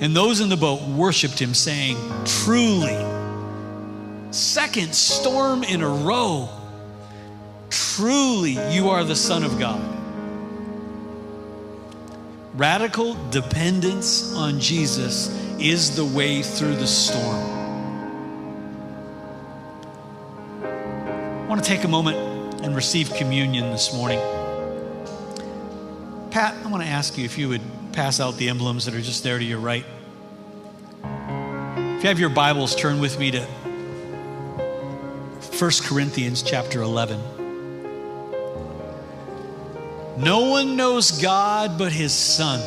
and 0.00 0.14
those 0.14 0.40
in 0.40 0.48
the 0.48 0.56
boat 0.56 0.82
worshiped 0.82 1.38
him, 1.38 1.54
saying, 1.54 1.96
Truly, 2.24 2.96
second 4.32 4.94
storm 4.94 5.62
in 5.62 5.82
a 5.82 5.88
row, 5.88 6.48
truly 7.70 8.58
you 8.74 8.90
are 8.90 9.04
the 9.04 9.16
Son 9.16 9.44
of 9.44 9.58
God. 9.58 9.94
Radical 12.54 13.14
dependence 13.30 14.34
on 14.34 14.60
Jesus 14.60 15.28
is 15.58 15.96
the 15.96 16.04
way 16.04 16.42
through 16.42 16.76
the 16.76 16.86
storm. 16.86 17.52
I 20.62 21.46
want 21.48 21.62
to 21.62 21.68
take 21.68 21.84
a 21.84 21.88
moment 21.88 22.16
and 22.62 22.74
receive 22.74 23.12
communion 23.14 23.70
this 23.70 23.92
morning. 23.92 24.20
Pat, 26.30 26.56
I 26.64 26.68
want 26.68 26.82
to 26.82 26.88
ask 26.88 27.16
you 27.18 27.24
if 27.24 27.38
you 27.38 27.48
would 27.48 27.60
pass 27.94 28.18
out 28.18 28.36
the 28.36 28.48
emblems 28.48 28.86
that 28.86 28.94
are 28.94 29.00
just 29.00 29.22
there 29.22 29.38
to 29.38 29.44
your 29.44 29.60
right. 29.60 29.84
If 31.04 32.02
you 32.02 32.08
have 32.08 32.18
your 32.18 32.28
Bibles, 32.28 32.74
turn 32.74 32.98
with 32.98 33.20
me 33.20 33.30
to 33.30 33.46
1 35.58 35.70
Corinthians 35.84 36.42
chapter 36.42 36.82
11. 36.82 37.20
No 40.18 40.50
one 40.50 40.74
knows 40.74 41.22
God 41.22 41.78
but 41.78 41.92
his 41.92 42.12
Son, 42.12 42.60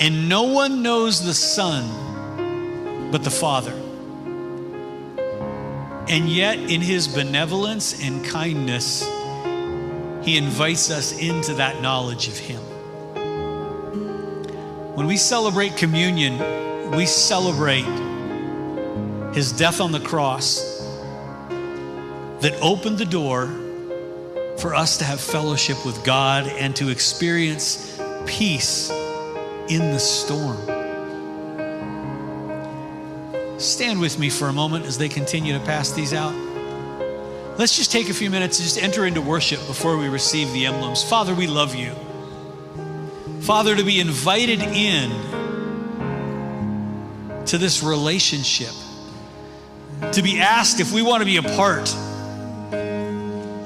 and 0.00 0.28
no 0.28 0.42
one 0.42 0.82
knows 0.82 1.24
the 1.24 1.34
Son 1.34 3.10
but 3.12 3.22
the 3.22 3.30
Father. 3.30 3.74
And 6.08 6.28
yet, 6.28 6.58
in 6.58 6.80
his 6.80 7.06
benevolence 7.06 8.02
and 8.02 8.24
kindness, 8.24 9.08
he 10.24 10.36
invites 10.36 10.90
us 10.90 11.16
into 11.16 11.54
that 11.54 11.80
knowledge 11.80 12.26
of 12.26 12.36
him. 12.36 12.60
When 14.96 15.06
we 15.06 15.18
celebrate 15.18 15.76
communion, 15.76 16.38
we 16.92 17.04
celebrate 17.04 17.84
his 19.34 19.52
death 19.52 19.82
on 19.82 19.92
the 19.92 20.00
cross 20.00 20.80
that 22.40 22.58
opened 22.62 22.96
the 22.96 23.04
door 23.04 23.48
for 24.56 24.74
us 24.74 24.96
to 24.96 25.04
have 25.04 25.20
fellowship 25.20 25.84
with 25.84 26.02
God 26.02 26.46
and 26.46 26.74
to 26.76 26.88
experience 26.88 28.00
peace 28.24 28.88
in 29.68 29.80
the 29.92 29.98
storm. 29.98 30.56
Stand 33.60 34.00
with 34.00 34.18
me 34.18 34.30
for 34.30 34.48
a 34.48 34.52
moment 34.54 34.86
as 34.86 34.96
they 34.96 35.10
continue 35.10 35.52
to 35.52 35.60
pass 35.66 35.90
these 35.90 36.14
out. 36.14 36.34
Let's 37.58 37.76
just 37.76 37.92
take 37.92 38.08
a 38.08 38.14
few 38.14 38.30
minutes 38.30 38.56
to 38.56 38.62
just 38.62 38.82
enter 38.82 39.04
into 39.04 39.20
worship 39.20 39.58
before 39.66 39.98
we 39.98 40.08
receive 40.08 40.50
the 40.54 40.64
emblems. 40.64 41.04
Father, 41.04 41.34
we 41.34 41.46
love 41.46 41.74
you. 41.74 41.94
Father, 43.46 43.76
to 43.76 43.84
be 43.84 44.00
invited 44.00 44.60
in 44.60 45.08
to 47.46 47.58
this 47.58 47.80
relationship, 47.80 48.72
to 50.10 50.20
be 50.20 50.40
asked 50.40 50.80
if 50.80 50.92
we 50.92 51.00
want 51.00 51.20
to 51.20 51.24
be 51.24 51.36
a 51.36 51.42
part 51.44 51.94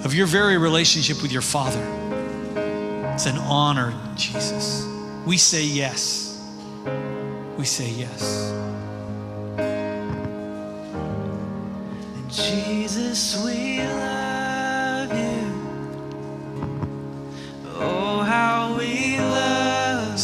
of 0.04 0.14
your 0.14 0.26
very 0.26 0.58
relationship 0.58 1.22
with 1.22 1.32
your 1.32 1.40
Father. 1.40 1.82
It's 3.14 3.24
an 3.24 3.38
honor, 3.38 3.94
Jesus. 4.16 4.86
We 5.24 5.38
say 5.38 5.64
yes. 5.64 6.46
We 7.56 7.64
say 7.64 7.88
yes. 7.88 8.52
Jesus, 12.28 13.42
we 13.42 13.69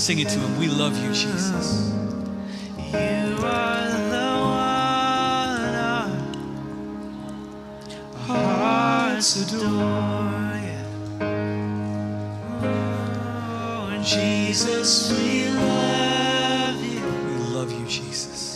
Sing 0.06 0.20
it 0.20 0.28
to 0.28 0.38
him. 0.38 0.56
We 0.60 0.68
love 0.68 0.96
you, 1.02 1.12
Jesus. 1.12 1.90
you. 2.78 3.42
Are 3.42 3.88
the 3.90 4.28
one 4.46 5.74
our 5.74 6.06
hearts 8.28 9.34
adore. 9.42 10.46
Oh, 12.62 14.00
Jesus, 14.04 15.10
we 15.10 15.48
love 15.48 16.84
you. 16.84 17.02
We 17.26 17.34
love 17.52 17.72
you, 17.72 17.84
Jesus. 17.88 18.55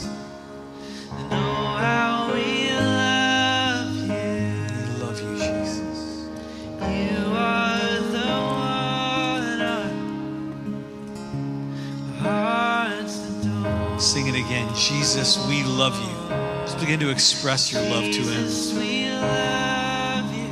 Jesus, 15.21 15.47
we 15.49 15.63
love 15.65 16.01
you. 16.01 16.29
Just 16.65 16.81
begin 16.81 16.99
to 17.01 17.11
express 17.11 17.71
your 17.71 17.83
love 17.83 18.05
to 18.05 18.23
him. 18.23 18.45
Jesus, 18.47 18.73
we 18.73 19.11
love 19.11 20.35
you. 20.35 20.49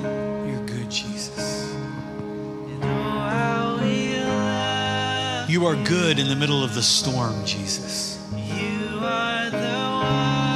You're 0.52 0.66
good, 0.66 0.90
Jesus. 0.90 1.72
And 1.72 2.84
how 2.84 3.78
we 3.80 4.18
love 4.18 5.48
You 5.48 5.64
are 5.64 5.84
good 5.84 6.18
in 6.18 6.28
the 6.28 6.36
middle 6.36 6.62
of 6.62 6.74
the 6.74 6.82
storm, 6.82 7.46
Jesus. 7.46 8.22
you. 8.36 8.98
Are 9.00 9.48
the 9.48 9.56
one 9.56 10.50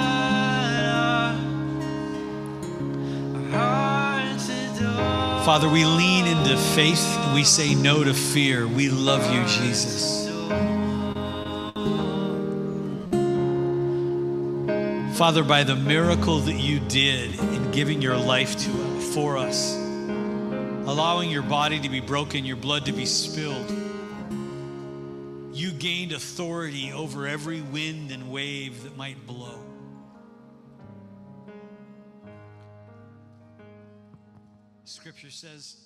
our 3.35 3.59
hearts 3.59 4.51
adore. 4.51 5.43
Father, 5.47 5.71
we 5.71 5.87
lean 5.87 6.27
into 6.27 6.59
faith 6.59 7.03
and 7.21 7.35
we 7.35 7.45
say 7.45 7.75
no 7.75 8.05
to 8.05 8.13
fear. 8.13 8.69
We 8.69 8.91
love 8.91 9.25
you, 9.33 9.43
Jesus. 9.47 10.22
Father, 15.15 15.45
by 15.45 15.63
the 15.63 15.77
miracle 15.77 16.39
that 16.39 16.55
you 16.55 16.81
did 16.81 17.39
in 17.39 17.71
giving 17.71 18.01
your 18.01 18.17
life 18.17 18.57
to 18.57 19.01
for 19.13 19.37
us, 19.37 19.75
allowing 19.77 21.31
your 21.31 21.43
body 21.43 21.79
to 21.79 21.89
be 21.91 22.01
broken, 22.01 22.47
your 22.47 22.57
blood 22.57 22.87
to 22.87 22.93
be 22.93 23.05
spilled, 23.05 23.71
you 25.53 25.71
gained 25.71 26.13
authority 26.13 26.93
over 26.93 27.27
every 27.27 27.61
wind 27.61 28.11
and 28.11 28.33
wave 28.33 28.85
that 28.85 28.97
might 28.97 29.27
blow. 29.27 29.59
Scripture 34.85 35.31
says 35.31 35.77